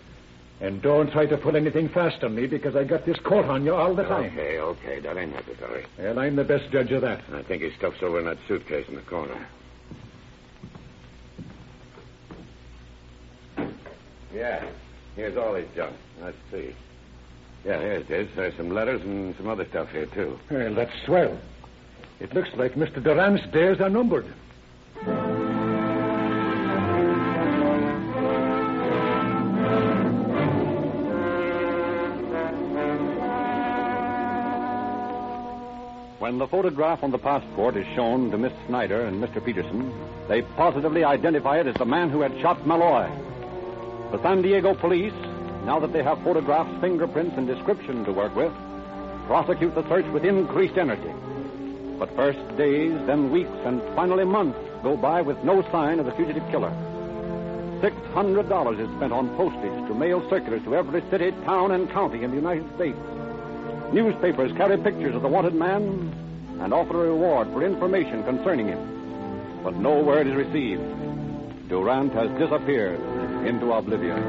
And 0.61 0.81
don't 0.81 1.11
try 1.11 1.25
to 1.25 1.37
pull 1.37 1.55
anything 1.55 1.89
fast 1.89 2.23
on 2.23 2.35
me 2.35 2.45
because 2.45 2.75
I 2.75 2.83
got 2.83 3.05
this 3.05 3.17
coat 3.19 3.45
on 3.45 3.65
you 3.65 3.73
all 3.73 3.95
the 3.95 4.03
time. 4.03 4.25
Okay, 4.25 4.59
okay. 4.59 4.99
That 4.99 5.17
ain't 5.17 5.33
necessary. 5.33 5.85
Well, 5.97 6.19
I'm 6.19 6.35
the 6.35 6.43
best 6.43 6.71
judge 6.71 6.91
of 6.91 7.01
that. 7.01 7.23
I 7.33 7.41
think 7.41 7.63
his 7.63 7.73
stuff's 7.75 8.03
over 8.03 8.19
in 8.19 8.25
that 8.25 8.37
suitcase 8.47 8.87
in 8.87 8.95
the 8.95 9.01
corner. 9.01 9.47
Yeah. 14.33 14.65
Here's 15.15 15.37
all 15.37 15.55
his 15.55 15.67
junk. 15.75 15.95
Let's 16.21 16.37
see. 16.51 16.75
Yeah, 17.65 17.79
here 17.79 17.93
it 17.93 18.11
is. 18.11 18.27
There's 18.35 18.55
some 18.57 18.69
letters 18.69 19.01
and 19.01 19.35
some 19.37 19.47
other 19.47 19.65
stuff 19.65 19.89
here, 19.91 20.05
too. 20.07 20.37
Well, 20.51 20.73
that's 20.73 20.91
swell. 21.05 21.37
It 22.19 22.33
looks 22.33 22.49
like 22.55 22.73
Mr. 22.73 23.01
Durant's 23.01 23.45
days 23.51 23.79
are 23.79 23.89
numbered. 23.89 24.25
When 36.19 36.39
the 36.39 36.47
photograph 36.47 37.03
on 37.03 37.11
the 37.11 37.17
passport 37.17 37.77
is 37.77 37.85
shown 37.95 38.31
to 38.31 38.37
Miss 38.37 38.53
Snyder 38.67 39.05
and 39.05 39.23
Mr. 39.23 39.43
Peterson, 39.43 39.93
they 40.27 40.41
positively 40.41 41.03
identify 41.03 41.59
it 41.59 41.67
as 41.67 41.75
the 41.75 41.85
man 41.85 42.09
who 42.09 42.21
had 42.21 42.37
shot 42.41 42.65
Malloy. 42.67 43.09
The 44.11 44.21
San 44.21 44.41
Diego 44.41 44.73
police, 44.75 45.13
now 45.65 45.79
that 45.79 45.91
they 45.91 46.03
have 46.03 46.21
photographs, 46.23 46.79
fingerprints, 46.79 47.35
and 47.37 47.47
description 47.47 48.05
to 48.05 48.13
work 48.13 48.35
with, 48.35 48.53
prosecute 49.25 49.73
the 49.73 49.87
search 49.89 50.05
with 50.07 50.23
increased 50.23 50.77
energy. 50.77 51.11
But 51.97 52.15
first 52.15 52.39
days, 52.57 52.93
then 53.07 53.31
weeks, 53.31 53.57
and 53.65 53.81
finally 53.95 54.25
months 54.25 54.59
go 54.83 54.95
by 54.95 55.21
with 55.21 55.43
no 55.43 55.63
sign 55.71 55.99
of 55.99 56.05
the 56.05 56.11
fugitive 56.11 56.43
killer. 56.51 56.69
$600 57.81 58.79
is 58.79 58.95
spent 58.95 59.11
on 59.11 59.35
postage 59.35 59.87
to 59.87 59.95
mail 59.95 60.27
circulars 60.29 60.63
to 60.63 60.75
every 60.75 61.01
city, 61.09 61.31
town, 61.43 61.71
and 61.71 61.89
county 61.89 62.23
in 62.23 62.29
the 62.29 62.37
United 62.37 62.65
States. 62.75 62.97
Newspapers 63.91 64.51
carry 64.53 64.77
pictures 64.77 65.15
of 65.15 65.23
the 65.23 65.27
wanted 65.27 65.55
man 65.55 66.13
and 66.61 66.73
offer 66.73 67.05
a 67.05 67.09
reward 67.09 67.47
for 67.49 67.63
information 67.63 68.23
concerning 68.23 68.67
him. 68.67 69.61
But 69.63 69.75
no 69.75 70.01
word 70.01 70.27
is 70.27 70.35
received. 70.35 70.83
Durant 71.69 72.13
has 72.13 72.29
disappeared 72.37 72.99
into 73.45 73.71
oblivion. 73.71 74.21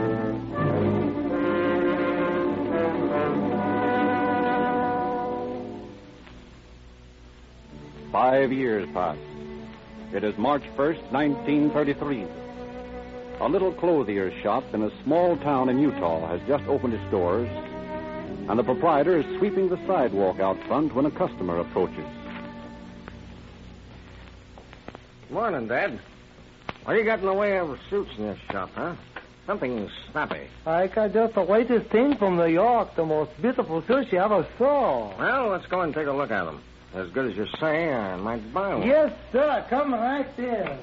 Five 8.13 8.53
years 8.53 8.89
pass. 8.93 9.17
It 10.13 10.23
is 10.23 10.37
March 10.39 10.63
1st, 10.77 11.11
1933. 11.13 12.27
A 13.41 13.49
little 13.49 13.73
clothier's 13.73 14.35
shop 14.43 14.65
in 14.73 14.83
a 14.83 15.03
small 15.03 15.37
town 15.39 15.69
in 15.69 15.79
Utah 15.79 16.27
has 16.29 16.41
just 16.47 16.65
opened 16.65 16.95
its 16.95 17.11
doors, 17.11 17.49
and 18.49 18.59
the 18.59 18.65
proprietor 18.65 19.19
is 19.19 19.39
sweeping 19.39 19.69
the 19.69 19.79
sidewalk 19.87 20.41
out 20.41 20.57
front 20.67 20.95
when 20.95 21.07
a 21.07 21.11
customer 21.11 21.59
approaches. 21.59 22.07
Morning, 25.31 25.69
Dad. 25.69 25.99
What 26.87 26.97
you 26.97 27.03
got 27.03 27.19
in 27.19 27.27
the 27.27 27.35
way 27.35 27.59
of 27.59 27.77
suits 27.91 28.13
in 28.17 28.29
this 28.29 28.39
shop, 28.49 28.71
huh? 28.77 28.95
Something 29.45 29.91
snappy. 30.13 30.47
I 30.65 30.87
got 30.87 31.13
just 31.13 31.35
the 31.35 31.43
latest 31.43 31.91
thing 31.91 32.17
from 32.17 32.37
New 32.37 32.47
York, 32.47 32.95
the 32.95 33.05
most 33.05 33.33
beautiful 33.43 33.83
suit 33.89 34.13
you 34.13 34.21
ever 34.21 34.47
saw. 34.57 35.13
Well, 35.19 35.49
let's 35.49 35.67
go 35.67 35.81
and 35.81 35.93
take 35.93 36.07
a 36.07 36.13
look 36.13 36.31
at 36.31 36.45
them. 36.45 36.63
As 36.95 37.11
good 37.11 37.33
as 37.33 37.37
you 37.37 37.49
say, 37.59 37.93
I 37.93 38.15
might 38.15 38.55
buy 38.55 38.73
one. 38.77 38.87
Yes, 38.87 39.13
sir. 39.33 39.67
Come 39.69 39.95
right 39.95 40.29
there. 40.37 40.79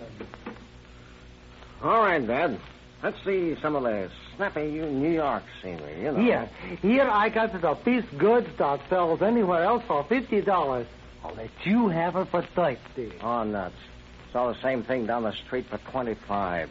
All 1.81 2.01
right, 2.01 2.27
Dad. 2.27 2.59
Let's 3.01 3.23
see 3.23 3.55
some 3.61 3.77
of 3.77 3.83
the 3.83 4.09
snappy 4.35 4.71
New 4.71 5.09
York 5.09 5.43
scenery, 5.61 6.01
you 6.01 6.11
know. 6.11 6.19
Here, 6.19 6.49
here 6.81 7.09
I 7.09 7.29
got 7.29 7.53
the 7.61 7.75
piece 7.75 8.03
good 8.17 8.53
stock 8.55 8.81
sells 8.89 9.21
anywhere 9.21 9.63
else 9.63 9.83
for 9.87 10.03
fifty 10.03 10.41
dollars. 10.41 10.85
I'll 11.23 11.33
let 11.35 11.49
you 11.63 11.87
have 11.87 12.17
it 12.17 12.25
for 12.25 12.41
thirty. 12.41 13.13
Oh, 13.21 13.45
nuts. 13.45 13.75
Saw 14.33 14.51
the 14.51 14.59
same 14.61 14.83
thing 14.83 15.05
down 15.05 15.23
the 15.23 15.31
street 15.45 15.67
for 15.67 15.77
twenty-five. 15.77 16.69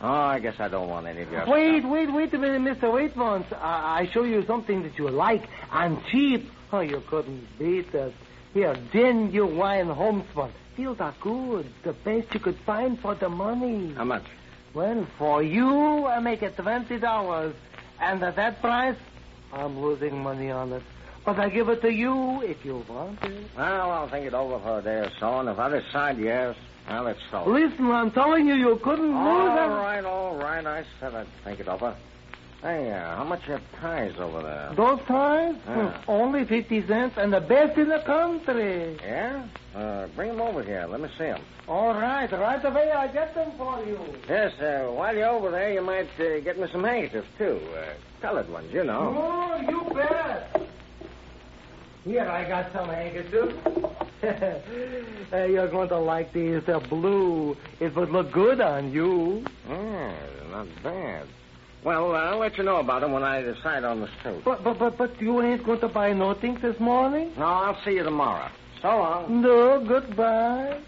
Oh, 0.00 0.08
I 0.10 0.40
guess 0.40 0.58
I 0.58 0.66
don't 0.68 0.88
want 0.88 1.06
any 1.06 1.20
of 1.22 1.30
your 1.30 1.46
Wait, 1.46 1.80
stuff. 1.80 1.90
wait, 1.92 2.12
wait 2.12 2.34
a 2.34 2.38
minute, 2.38 2.60
Mister 2.62 2.86
Waitmans. 2.88 3.44
I, 3.52 4.00
I 4.00 4.06
show 4.06 4.24
you 4.24 4.44
something 4.46 4.82
that 4.82 4.98
you 4.98 5.08
like 5.10 5.46
and 5.70 6.02
cheap. 6.06 6.50
Oh, 6.72 6.80
you 6.80 7.02
couldn't 7.06 7.46
beat 7.58 7.94
it. 7.94 8.14
Here, 8.54 8.74
genuine 8.92 9.90
homespun. 9.90 10.50
These 10.76 10.98
are 11.00 11.14
good. 11.20 11.66
The 11.82 11.92
best 11.92 12.32
you 12.32 12.40
could 12.40 12.56
find 12.60 12.98
for 12.98 13.14
the 13.14 13.28
money. 13.28 13.92
How 13.92 14.04
much? 14.04 14.24
Well, 14.72 15.06
for 15.18 15.42
you, 15.42 16.06
I 16.06 16.18
make 16.20 16.42
it 16.42 16.56
twenty 16.56 16.98
dollars, 16.98 17.54
and 18.00 18.22
at 18.24 18.36
that 18.36 18.62
price, 18.62 18.96
I'm 19.52 19.78
losing 19.78 20.22
money 20.22 20.50
on 20.50 20.72
it. 20.72 20.82
But 21.26 21.38
I 21.38 21.50
give 21.50 21.68
it 21.68 21.82
to 21.82 21.92
you 21.92 22.40
if 22.42 22.64
you 22.64 22.84
want 22.88 23.22
it. 23.22 23.46
Well, 23.56 23.90
I'll 23.90 24.08
think 24.08 24.26
it 24.26 24.34
over 24.34 24.58
for 24.58 24.78
a 24.78 24.82
day 24.82 25.00
or 25.00 25.10
so, 25.20 25.40
and 25.40 25.48
if 25.50 25.58
I 25.58 25.68
decide 25.68 26.18
yes, 26.18 26.56
well, 26.88 27.14
so. 27.30 27.44
Listen, 27.48 27.90
I'm 27.90 28.10
telling 28.10 28.46
you, 28.46 28.54
you 28.54 28.76
couldn't 28.82 29.14
All 29.14 29.44
lose 29.44 29.52
it. 29.58 29.68
right, 29.68 30.04
all 30.04 30.36
right. 30.36 30.64
I 30.66 30.84
said 31.00 31.14
I'd 31.14 31.26
think 31.44 31.60
it 31.60 31.68
over. 31.68 31.94
Hey, 32.60 32.92
uh, 32.92 33.16
how 33.16 33.24
much 33.24 33.48
are 33.48 33.60
ties 33.80 34.14
over 34.20 34.40
there? 34.40 34.72
Those 34.76 35.00
ties? 35.08 35.56
Yeah. 35.66 35.90
Hmm, 36.04 36.10
Only 36.10 36.44
50 36.44 36.86
cents 36.86 37.14
and 37.18 37.32
the 37.32 37.40
best 37.40 37.76
in 37.76 37.88
the 37.88 37.98
country. 38.00 38.96
Yeah? 39.02 39.44
Uh, 39.74 40.06
bring 40.14 40.28
them 40.28 40.40
over 40.40 40.62
here. 40.62 40.86
Let 40.88 41.00
me 41.00 41.08
see 41.18 41.24
them. 41.24 41.40
All 41.66 41.92
right, 41.94 42.30
right 42.30 42.64
away 42.64 42.92
I 42.92 43.08
get 43.08 43.34
them 43.34 43.50
for 43.58 43.82
you. 43.84 43.98
Yes, 44.28 44.52
uh, 44.60 44.92
while 44.92 45.16
you're 45.16 45.26
over 45.28 45.50
there, 45.50 45.72
you 45.72 45.80
might 45.82 46.08
uh, 46.20 46.38
get 46.40 46.56
me 46.58 46.68
some 46.70 46.84
handkerchiefs, 46.84 47.26
too. 47.36 47.60
Uh, 47.76 47.94
colored 48.20 48.48
ones, 48.48 48.72
you 48.72 48.84
know. 48.84 49.12
Oh, 49.16 49.60
you 49.68 49.94
bet. 49.94 50.61
Here, 52.04 52.28
I 52.28 52.48
got 52.48 52.72
some 52.72 52.88
handkerchiefs. 52.88 53.54
Uh, 55.32 55.44
you're 55.46 55.66
going 55.68 55.88
to 55.88 55.98
like 55.98 56.30
these. 56.34 56.62
They're 56.64 56.78
blue. 56.78 57.56
It 57.80 57.96
would 57.96 58.10
look 58.10 58.30
good 58.32 58.60
on 58.60 58.92
you. 58.92 59.42
Yeah, 59.66 60.14
not 60.50 60.66
bad. 60.82 61.26
Well, 61.84 62.14
uh, 62.14 62.18
I'll 62.18 62.38
let 62.38 62.58
you 62.58 62.64
know 62.64 62.76
about 62.76 63.00
them 63.00 63.12
when 63.12 63.22
I 63.22 63.40
decide 63.40 63.82
on 63.82 64.00
the 64.00 64.08
suit. 64.22 64.44
But, 64.44 64.62
but, 64.62 64.78
but, 64.78 64.98
but 64.98 65.20
you 65.20 65.40
ain't 65.40 65.64
going 65.64 65.80
to 65.80 65.88
buy 65.88 66.12
nothing 66.12 66.58
this 66.60 66.78
morning? 66.78 67.32
No, 67.38 67.46
I'll 67.46 67.82
see 67.82 67.92
you 67.92 68.02
tomorrow. 68.04 68.48
So 68.82 68.88
long. 68.88 69.40
No, 69.40 69.82
goodbye. 69.84 70.80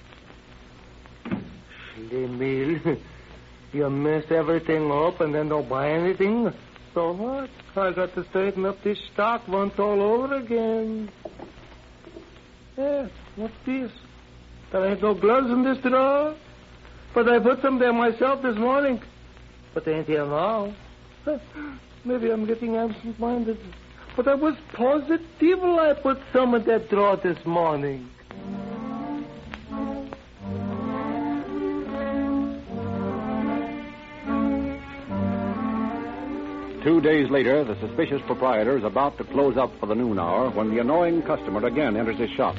Emil, 2.13 2.99
you 3.73 3.91
mess 3.91 4.25
everything 4.31 4.93
up 4.93 5.21
and 5.21 5.35
then 5.35 5.49
don't 5.49 5.69
buy 5.69 5.91
anything. 5.91 6.53
So 6.95 7.13
what? 7.13 7.51
I 7.77 7.93
got 7.93 8.15
to 8.15 8.25
straighten 8.31 8.65
up 8.65 8.81
this 8.85 8.99
stock 9.13 9.49
once 9.49 9.75
all 9.79 10.01
over 10.01 10.37
again. 10.37 11.11
Yeah, 12.79 13.09
what's 13.35 13.55
this? 13.67 13.91
There 14.71 14.87
ain't 14.87 15.03
no 15.03 15.15
gloves 15.15 15.51
in 15.51 15.65
this 15.65 15.79
drawer. 15.79 16.37
But 17.13 17.29
I 17.29 17.41
put 17.41 17.63
some 17.63 17.81
there 17.81 17.93
myself 17.93 18.43
this 18.43 18.57
morning. 18.57 19.01
But 19.73 19.85
they 19.85 19.95
ain't 19.95 20.07
here 20.07 20.25
now. 20.25 20.75
Maybe 22.05 22.31
I'm 22.31 22.47
getting 22.47 22.77
absent-minded. 22.77 23.59
But 24.17 24.29
I 24.29 24.35
was 24.35 24.55
positive 24.73 25.21
I 25.41 25.95
put 26.01 26.19
some 26.33 26.55
in 26.55 26.65
that 26.65 26.89
drawer 26.91 27.17
this 27.17 27.45
morning. 27.45 28.09
Two 36.85 37.01
days 37.01 37.31
later, 37.31 37.65
the 37.65 37.81
suspicious 37.81 38.21
proprietor 38.27 38.77
is 38.77 38.85
about 38.85 39.17
to 39.17 39.25
close 39.25 39.57
up 39.57 39.73
for 39.81 39.87
the 39.87 39.95
noon 39.95 40.19
hour 40.19 40.51
when 40.51 40.69
the 40.69 40.81
annoying 40.81 41.23
customer 41.23 41.65
again 41.67 41.97
enters 41.97 42.19
his 42.19 42.29
shop. 42.33 42.55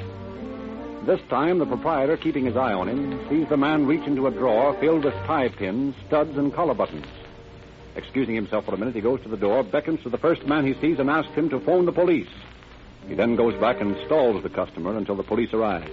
This 1.04 1.20
time, 1.28 1.60
the 1.60 1.64
proprietor, 1.64 2.16
keeping 2.16 2.44
his 2.44 2.56
eye 2.56 2.72
on 2.72 2.88
him, 2.88 3.28
sees 3.28 3.48
the 3.48 3.56
man 3.56 3.86
reach 3.86 4.04
into 4.04 4.26
a 4.26 4.32
drawer 4.32 4.74
filled 4.80 5.04
with 5.04 5.14
tie 5.28 5.48
pins, 5.48 5.94
studs, 6.08 6.36
and 6.36 6.52
collar 6.52 6.74
buttons. 6.74 7.06
Excusing 7.94 8.34
himself 8.34 8.64
for 8.64 8.74
a 8.74 8.76
minute, 8.76 8.96
he 8.96 9.00
goes 9.00 9.22
to 9.22 9.28
the 9.28 9.36
door, 9.36 9.62
beckons 9.62 10.02
to 10.02 10.10
the 10.10 10.18
first 10.18 10.44
man 10.44 10.66
he 10.66 10.74
sees, 10.80 10.98
and 10.98 11.08
asks 11.08 11.32
him 11.34 11.48
to 11.50 11.60
phone 11.60 11.86
the 11.86 11.92
police. 11.92 12.28
He 13.06 13.14
then 13.14 13.36
goes 13.36 13.54
back 13.60 13.80
and 13.80 13.96
stalls 14.06 14.42
the 14.42 14.50
customer 14.50 14.96
until 14.96 15.14
the 15.14 15.22
police 15.22 15.52
arrive. 15.52 15.88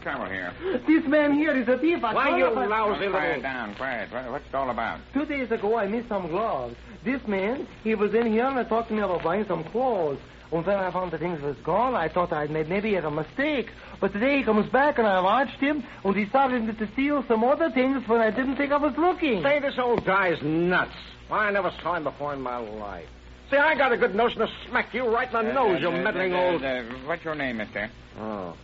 What's 0.00 0.04
the 0.04 0.10
trouble 0.18 0.32
here? 0.32 0.52
This 0.86 1.06
man 1.06 1.34
here 1.34 1.54
is 1.56 1.68
a 1.68 1.76
thief. 1.78 2.02
I 2.02 2.14
Why, 2.14 2.26
told 2.28 2.38
you 2.38 2.46
him 2.46 2.58
I- 2.58 2.66
lousy 2.66 3.08
Quiet 3.08 3.42
down, 3.42 3.74
quiet. 3.74 4.10
What- 4.12 4.30
What's 4.30 4.46
it 4.48 4.54
all 4.54 4.70
about? 4.70 5.00
Two 5.12 5.26
days 5.26 5.50
ago, 5.50 5.76
I 5.76 5.86
missed 5.88 6.08
some 6.08 6.28
gloves. 6.28 6.74
This 7.04 7.26
man, 7.26 7.66
he 7.84 7.94
was 7.94 8.14
in 8.14 8.26
here 8.32 8.46
and 8.46 8.68
talked 8.68 8.88
to 8.88 8.94
me 8.94 9.02
about 9.02 9.22
buying 9.22 9.44
some 9.46 9.62
clothes. 9.64 10.18
And 10.52 10.66
when 10.66 10.76
I 10.76 10.90
found 10.90 11.10
the 11.12 11.18
things 11.18 11.40
was 11.42 11.56
gone, 11.58 11.94
I 11.94 12.08
thought 12.08 12.32
I'd 12.32 12.50
made 12.50 12.68
maybe 12.68 12.94
had 12.94 13.04
a 13.04 13.10
mistake. 13.10 13.70
But 14.00 14.12
today 14.12 14.38
he 14.38 14.42
comes 14.42 14.68
back 14.70 14.98
and 14.98 15.06
I 15.06 15.20
watched 15.20 15.60
him, 15.60 15.84
and 16.02 16.16
he 16.16 16.26
started 16.26 16.78
to 16.78 16.86
steal 16.92 17.22
some 17.28 17.44
other 17.44 17.70
things 17.70 18.06
when 18.08 18.20
I 18.20 18.30
didn't 18.30 18.56
think 18.56 18.72
I 18.72 18.78
was 18.78 18.96
looking. 18.96 19.42
Say, 19.42 19.60
this 19.60 19.78
old 19.78 20.04
guy's 20.06 20.40
nuts. 20.42 20.92
Why, 21.28 21.46
I 21.48 21.50
never 21.50 21.70
saw 21.82 21.94
him 21.94 22.04
before 22.04 22.32
in 22.32 22.40
my 22.40 22.56
life. 22.56 23.06
See, 23.50 23.56
I 23.56 23.74
got 23.76 23.92
a 23.92 23.96
good 23.96 24.14
notion 24.14 24.38
to 24.40 24.48
smack 24.68 24.92
you 24.94 25.04
right 25.06 25.32
in 25.32 25.46
the 25.46 25.52
nose, 25.52 25.80
you 25.80 25.88
Uh, 25.88 25.92
uh, 25.92 26.02
meddling 26.02 26.34
uh, 26.34 26.38
old... 26.40 26.64
uh, 26.64 26.82
what's 27.06 27.24
your 27.24 27.34
name, 27.34 27.58
mister? 27.58 27.90
Oh, 28.20 28.54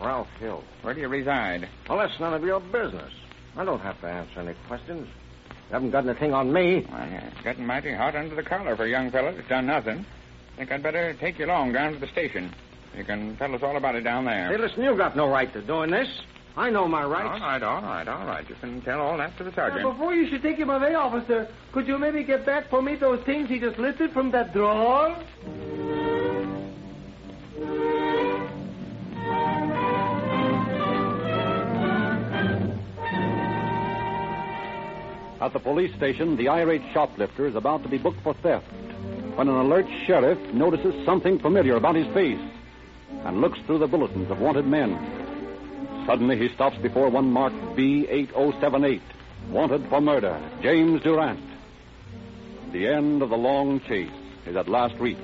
Ralph 0.00 0.28
Hill. 0.38 0.62
Where 0.82 0.94
do 0.94 1.00
you 1.00 1.08
reside? 1.08 1.68
Well, 1.88 1.98
that's 1.98 2.18
none 2.20 2.34
of 2.34 2.42
your 2.42 2.60
business. 2.60 3.12
I 3.56 3.64
don't 3.64 3.80
have 3.80 4.00
to 4.00 4.06
answer 4.06 4.40
any 4.40 4.54
questions. 4.68 5.08
You 5.48 5.72
haven't 5.72 5.90
got 5.90 6.06
anything 6.06 6.32
on 6.32 6.52
me. 6.52 6.86
Well, 6.90 7.00
uh, 7.02 7.26
it's 7.26 7.42
getting 7.42 7.66
mighty 7.66 7.92
hot 7.92 8.14
under 8.14 8.34
the 8.34 8.42
collar 8.42 8.76
for 8.76 8.84
a 8.84 8.88
young 8.88 9.10
fellow 9.10 9.32
that's 9.34 9.48
done 9.48 9.66
nothing. 9.66 10.06
Think 10.56 10.72
I'd 10.72 10.82
better 10.82 11.14
take 11.14 11.38
you 11.38 11.46
along 11.46 11.72
down 11.72 11.92
to 11.92 11.98
the 11.98 12.06
station. 12.08 12.54
You 12.96 13.04
can 13.04 13.36
tell 13.36 13.54
us 13.54 13.62
all 13.62 13.76
about 13.76 13.94
it 13.94 14.02
down 14.02 14.24
there. 14.24 14.48
Hey, 14.48 14.56
listen, 14.58 14.82
you 14.82 14.96
got 14.96 15.16
no 15.16 15.28
right 15.28 15.52
to 15.52 15.62
doing 15.62 15.90
this. 15.90 16.08
I 16.56 16.70
know 16.70 16.88
my 16.88 17.04
rights. 17.04 17.40
All 17.40 17.48
right, 17.48 17.62
all 17.62 17.82
right, 17.82 18.08
all 18.08 18.26
right. 18.26 18.48
You 18.48 18.56
can 18.56 18.80
tell 18.82 19.00
all 19.00 19.16
that 19.18 19.36
to 19.38 19.44
the 19.44 19.52
sergeant. 19.52 19.82
Now, 19.82 19.92
before 19.92 20.14
you 20.14 20.28
should 20.28 20.42
take 20.42 20.56
him 20.56 20.70
away, 20.70 20.94
officer, 20.94 21.46
could 21.72 21.86
you 21.86 21.98
maybe 21.98 22.24
get 22.24 22.44
back 22.44 22.68
for 22.68 22.82
me 22.82 22.96
those 22.96 23.22
things 23.24 23.48
he 23.48 23.60
just 23.60 23.78
lifted 23.78 24.12
from 24.12 24.32
that 24.32 24.52
drawer? 24.52 25.16
At 35.40 35.52
the 35.52 35.60
police 35.60 35.94
station, 35.94 36.36
the 36.36 36.48
irate 36.48 36.82
shoplifter 36.92 37.46
is 37.46 37.54
about 37.54 37.84
to 37.84 37.88
be 37.88 37.98
booked 37.98 38.20
for 38.22 38.34
theft 38.34 38.66
when 39.36 39.48
an 39.48 39.54
alert 39.54 39.86
sheriff 40.04 40.38
notices 40.52 41.06
something 41.06 41.38
familiar 41.38 41.76
about 41.76 41.94
his 41.94 42.12
face 42.12 42.40
and 43.24 43.40
looks 43.40 43.60
through 43.60 43.78
the 43.78 43.86
bulletins 43.86 44.28
of 44.32 44.40
wanted 44.40 44.66
men. 44.66 44.98
Suddenly, 46.06 46.38
he 46.38 46.52
stops 46.54 46.76
before 46.78 47.08
one 47.08 47.30
marked 47.30 47.54
B8078, 47.76 49.00
wanted 49.50 49.88
for 49.88 50.00
murder, 50.00 50.40
James 50.60 51.02
Durant. 51.02 51.38
The 52.72 52.88
end 52.88 53.22
of 53.22 53.30
the 53.30 53.36
long 53.36 53.78
chase 53.82 54.10
is 54.44 54.56
at 54.56 54.68
last 54.68 54.96
reached. 54.96 55.20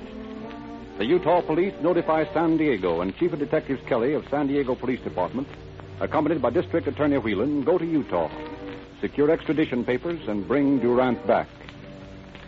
The 0.97 1.05
Utah 1.05 1.41
police 1.41 1.73
notify 1.81 2.23
San 2.33 2.55
Diego, 2.55 3.01
and 3.01 3.17
Chief 3.17 3.33
of 3.33 3.39
Detectives 3.39 3.85
Kelly 3.85 4.13
of 4.13 4.25
San 4.29 4.47
Diego 4.47 4.75
Police 4.75 5.01
Department, 5.01 5.49
accompanied 5.99 6.41
by 6.41 6.51
District 6.51 6.87
Attorney 6.87 7.17
Whelan, 7.17 7.65
go 7.65 7.77
to 7.77 7.85
Utah, 7.85 8.29
secure 9.01 9.31
extradition 9.31 9.83
papers, 9.83 10.19
and 10.27 10.47
bring 10.47 10.79
Durant 10.79 11.25
back. 11.27 11.47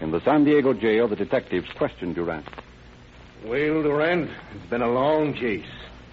In 0.01 0.11
the 0.11 0.21
San 0.21 0.43
Diego 0.43 0.73
jail, 0.73 1.07
the 1.07 1.15
detectives 1.15 1.69
question 1.77 2.13
Durant. 2.13 2.47
Well, 3.43 3.83
Durant, 3.83 4.29
it's 4.55 4.69
been 4.69 4.81
a 4.81 4.89
long 4.89 5.33
chase. 5.33 5.65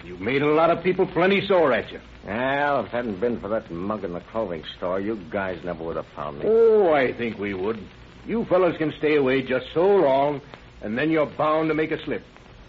You've 0.03 0.21
made 0.21 0.41
a 0.41 0.47
lot 0.47 0.69
of 0.69 0.83
people 0.83 1.07
plenty 1.07 1.45
sore 1.47 1.73
at 1.73 1.91
you. 1.91 1.99
Well, 2.25 2.79
if 2.81 2.87
it 2.87 2.91
hadn't 2.91 3.19
been 3.19 3.39
for 3.39 3.47
that 3.49 3.69
mug 3.71 4.03
in 4.03 4.13
the 4.13 4.19
clothing 4.19 4.63
store, 4.77 4.99
you 4.99 5.19
guys 5.29 5.59
never 5.63 5.83
would 5.83 5.95
have 5.95 6.07
found 6.15 6.39
me. 6.39 6.45
Oh, 6.47 6.93
I 6.93 7.13
think 7.13 7.37
we 7.37 7.53
would. 7.53 7.79
You 8.25 8.45
fellows 8.45 8.75
can 8.77 8.93
stay 8.97 9.15
away 9.15 9.43
just 9.43 9.67
so 9.73 9.85
long, 9.85 10.41
and 10.81 10.97
then 10.97 11.11
you're 11.11 11.25
bound 11.25 11.69
to 11.69 11.75
make 11.75 11.91
a 11.91 12.03
slip. 12.03 12.23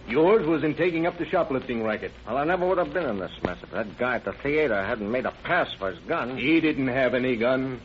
Yours 0.08 0.46
was 0.46 0.62
in 0.62 0.74
taking 0.74 1.06
up 1.06 1.18
the 1.18 1.26
shoplifting 1.26 1.82
racket. 1.82 2.12
Well, 2.26 2.36
I 2.36 2.44
never 2.44 2.66
would 2.66 2.78
have 2.78 2.94
been 2.94 3.08
in 3.08 3.18
this 3.18 3.32
mess 3.42 3.58
if 3.62 3.70
that 3.72 3.98
guy 3.98 4.16
at 4.16 4.24
the 4.24 4.32
theater 4.32 4.84
hadn't 4.84 5.10
made 5.10 5.26
a 5.26 5.32
pass 5.42 5.68
for 5.78 5.90
his 5.90 5.98
gun. 6.06 6.36
He 6.36 6.60
didn't 6.60 6.88
have 6.88 7.14
any 7.14 7.36
gun. 7.36 7.80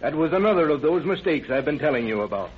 That 0.00 0.14
was 0.14 0.32
another 0.32 0.68
of 0.70 0.82
those 0.82 1.04
mistakes 1.04 1.50
I've 1.50 1.64
been 1.64 1.80
telling 1.80 2.06
you 2.06 2.22
about. 2.22 2.50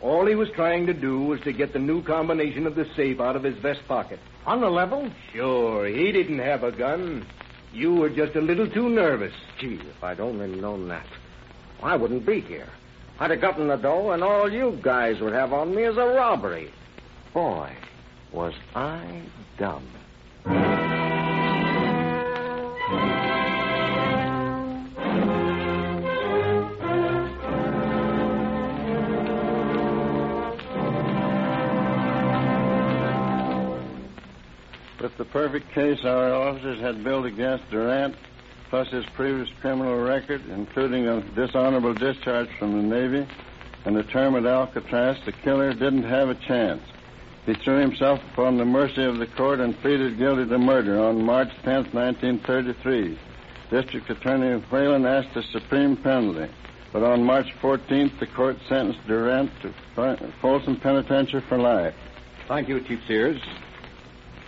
All 0.00 0.26
he 0.26 0.34
was 0.34 0.48
trying 0.50 0.86
to 0.86 0.94
do 0.94 1.22
was 1.22 1.40
to 1.42 1.52
get 1.52 1.72
the 1.72 1.78
new 1.78 2.02
combination 2.02 2.66
of 2.66 2.74
the 2.74 2.86
safe 2.96 3.20
out 3.20 3.36
of 3.36 3.42
his 3.42 3.56
vest 3.58 3.80
pocket. 3.86 4.18
On 4.46 4.60
the 4.60 4.70
level? 4.70 5.10
Sure, 5.32 5.86
he 5.86 6.10
didn't 6.10 6.38
have 6.38 6.62
a 6.64 6.72
gun. 6.72 7.26
You 7.72 7.94
were 7.94 8.08
just 8.08 8.34
a 8.34 8.40
little 8.40 8.68
too 8.68 8.88
nervous. 8.88 9.34
Gee, 9.60 9.74
if 9.74 10.02
I'd 10.02 10.20
only 10.20 10.48
known 10.48 10.88
that, 10.88 11.06
I 11.82 11.96
wouldn't 11.96 12.26
be 12.26 12.40
here. 12.40 12.68
I'd 13.20 13.30
have 13.30 13.40
gotten 13.40 13.68
the 13.68 13.76
dough, 13.76 14.12
and 14.12 14.22
all 14.22 14.50
you 14.50 14.78
guys 14.82 15.20
would 15.20 15.32
have 15.32 15.52
on 15.52 15.74
me 15.74 15.82
is 15.82 15.96
a 15.96 16.06
robbery. 16.06 16.70
Boy, 17.34 17.72
was 18.32 18.54
I 18.74 19.22
dumb. 19.56 19.86
With 35.00 35.16
the 35.16 35.24
perfect 35.24 35.70
case 35.72 36.04
our 36.04 36.32
officers 36.34 36.80
had 36.80 37.02
built 37.04 37.24
against 37.24 37.70
Durant, 37.70 38.14
plus 38.68 38.88
his 38.88 39.06
previous 39.06 39.48
criminal 39.60 39.96
record, 39.96 40.42
including 40.50 41.06
a 41.06 41.20
dishonorable 41.20 41.94
discharge 41.94 42.48
from 42.58 42.76
the 42.76 42.82
Navy 42.82 43.26
and 43.84 43.96
a 43.96 44.02
term 44.02 44.34
at 44.36 44.44
Alcatraz, 44.44 45.16
the 45.24 45.32
killer 45.32 45.72
didn't 45.72 46.02
have 46.02 46.28
a 46.28 46.34
chance. 46.34 46.82
He 47.48 47.54
threw 47.54 47.78
himself 47.78 48.20
upon 48.34 48.58
the 48.58 48.66
mercy 48.66 49.02
of 49.02 49.16
the 49.16 49.26
court 49.26 49.58
and 49.60 49.74
pleaded 49.80 50.18
guilty 50.18 50.46
to 50.46 50.58
murder 50.58 51.02
on 51.02 51.24
March 51.24 51.48
10, 51.64 51.84
1933. 51.92 53.18
District 53.70 54.10
Attorney 54.10 54.62
Whelan 54.70 55.06
asked 55.06 55.34
a 55.34 55.42
supreme 55.44 55.96
penalty, 55.96 56.52
but 56.92 57.02
on 57.02 57.24
March 57.24 57.46
14th, 57.62 58.20
the 58.20 58.26
court 58.26 58.58
sentenced 58.68 59.00
Durant 59.06 59.50
to 59.62 59.72
Fol- 59.94 60.18
Folsom 60.42 60.76
Penitentiary 60.78 61.40
for 61.48 61.56
life. 61.56 61.94
Thank 62.48 62.68
you, 62.68 62.82
Chief 62.82 63.00
Sears. 63.08 63.40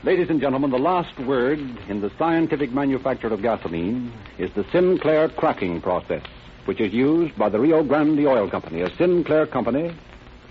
Ladies 0.02 0.28
and 0.28 0.38
gentlemen, 0.38 0.70
the 0.70 0.78
last 0.78 1.18
word 1.20 1.58
in 1.88 2.02
the 2.02 2.10
scientific 2.18 2.70
manufacture 2.70 3.28
of 3.28 3.40
gasoline 3.40 4.12
is 4.36 4.50
the 4.52 4.66
Sinclair 4.72 5.30
cracking 5.30 5.80
process, 5.80 6.22
which 6.66 6.82
is 6.82 6.92
used 6.92 7.34
by 7.38 7.48
the 7.48 7.58
Rio 7.60 7.82
Grande 7.82 8.26
Oil 8.26 8.50
Company, 8.50 8.82
a 8.82 8.94
Sinclair 8.96 9.46
company, 9.46 9.90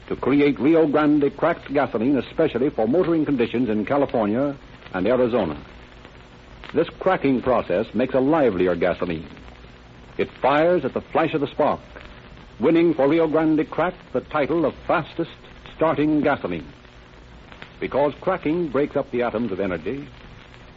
to 0.10 0.16
create 0.16 0.60
Rio 0.60 0.88
Grande 0.88 1.32
cracked 1.38 1.72
gasoline 1.72 2.18
especially 2.18 2.72
for 2.72 2.88
motoring 2.88 3.26
conditions 3.26 3.70
in 3.70 3.86
California 3.86 4.58
and 4.94 5.08
Arizona. 5.08 5.56
This 6.74 6.90
cracking 7.00 7.44
process 7.44 7.86
makes 7.94 8.16
a 8.16 8.20
livelier 8.20 8.76
gasoline. 8.76 9.28
It 10.18 10.30
fires 10.42 10.84
at 10.84 10.96
the 10.96 11.02
flash 11.02 11.36
of 11.36 11.42
the 11.42 11.48
spark, 11.48 11.80
winning 12.60 12.96
for 12.96 13.08
Rio 13.08 13.28
Grande 13.28 13.70
Cracked 13.70 14.12
the 14.12 14.22
title 14.22 14.66
of 14.66 14.74
fastest 14.88 15.32
starting 15.76 16.22
gasoline. 16.22 16.68
Because 17.80 18.14
cracking 18.20 18.70
breaks 18.70 18.96
up 18.96 19.12
the 19.12 19.22
atoms 19.22 19.52
of 19.52 19.60
energy, 19.60 20.08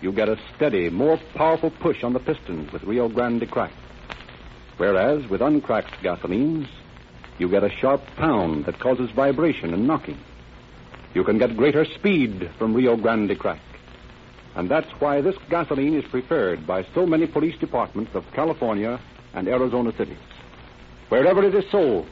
you 0.02 0.12
get 0.12 0.28
a 0.28 0.38
steady, 0.54 0.90
more 0.90 1.18
powerful 1.34 1.70
push 1.70 2.04
on 2.04 2.12
the 2.12 2.20
pistons 2.20 2.70
with 2.70 2.84
Rio 2.84 3.08
Grande 3.08 3.50
Cracked. 3.50 3.74
Whereas 4.76 5.26
with 5.28 5.40
uncracked 5.40 6.02
gasolines, 6.02 6.68
you 7.38 7.48
get 7.48 7.64
a 7.64 7.70
sharp 7.70 8.02
pound 8.16 8.66
that 8.66 8.78
causes 8.78 9.10
vibration 9.10 9.72
and 9.74 9.86
knocking. 9.86 10.18
You 11.14 11.24
can 11.24 11.38
get 11.38 11.56
greater 11.56 11.84
speed 11.84 12.50
from 12.58 12.74
Rio 12.74 12.96
Grande 12.96 13.38
Crack. 13.38 13.60
And 14.54 14.70
that's 14.70 14.90
why 15.00 15.20
this 15.20 15.36
gasoline 15.48 15.94
is 15.94 16.04
preferred 16.04 16.66
by 16.66 16.86
so 16.94 17.06
many 17.06 17.26
police 17.26 17.56
departments 17.58 18.14
of 18.14 18.24
California 18.32 19.00
and 19.34 19.48
Arizona 19.48 19.92
cities. 19.96 20.16
Wherever 21.08 21.42
it 21.44 21.54
is 21.54 21.70
sold, 21.70 22.06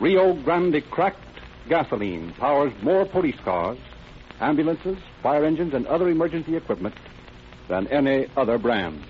Rio 0.00 0.34
Grande 0.34 0.82
Cracked 0.90 1.18
gasoline 1.68 2.32
powers 2.38 2.72
more 2.82 3.04
police 3.04 3.38
cars, 3.44 3.78
ambulances, 4.40 4.98
fire 5.22 5.44
engines, 5.44 5.74
and 5.74 5.86
other 5.86 6.08
emergency 6.08 6.56
equipment 6.56 6.94
than 7.68 7.86
any 7.88 8.26
other 8.36 8.58
brand. 8.58 9.02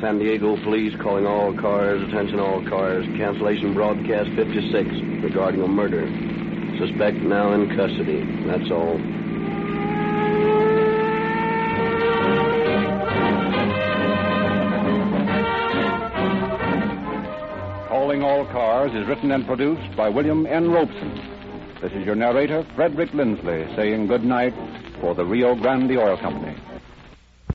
San 0.00 0.20
Diego 0.20 0.56
police 0.62 0.94
calling 1.02 1.26
all 1.26 1.52
cars, 1.54 2.00
attention 2.08 2.38
all 2.38 2.64
cars, 2.68 3.04
cancellation 3.16 3.74
broadcast 3.74 4.30
56 4.36 4.88
regarding 5.24 5.60
a 5.60 5.66
murder. 5.66 6.06
Suspect 6.78 7.16
now 7.16 7.52
in 7.52 7.68
custody. 7.74 8.22
That's 8.46 8.70
all. 8.70 8.96
Calling 17.88 18.22
All 18.22 18.46
Cars 18.46 18.92
is 18.94 19.04
written 19.08 19.32
and 19.32 19.44
produced 19.44 19.96
by 19.96 20.08
William 20.08 20.46
N. 20.46 20.70
Robson. 20.70 21.20
This 21.82 21.90
is 21.90 22.06
your 22.06 22.14
narrator, 22.14 22.64
Frederick 22.76 23.12
Lindsley, 23.14 23.66
saying 23.74 24.06
good 24.06 24.24
night 24.24 24.54
for 25.00 25.16
the 25.16 25.24
Rio 25.24 25.56
Grande 25.56 25.98
Oil 25.98 26.16
Company. 26.18 26.54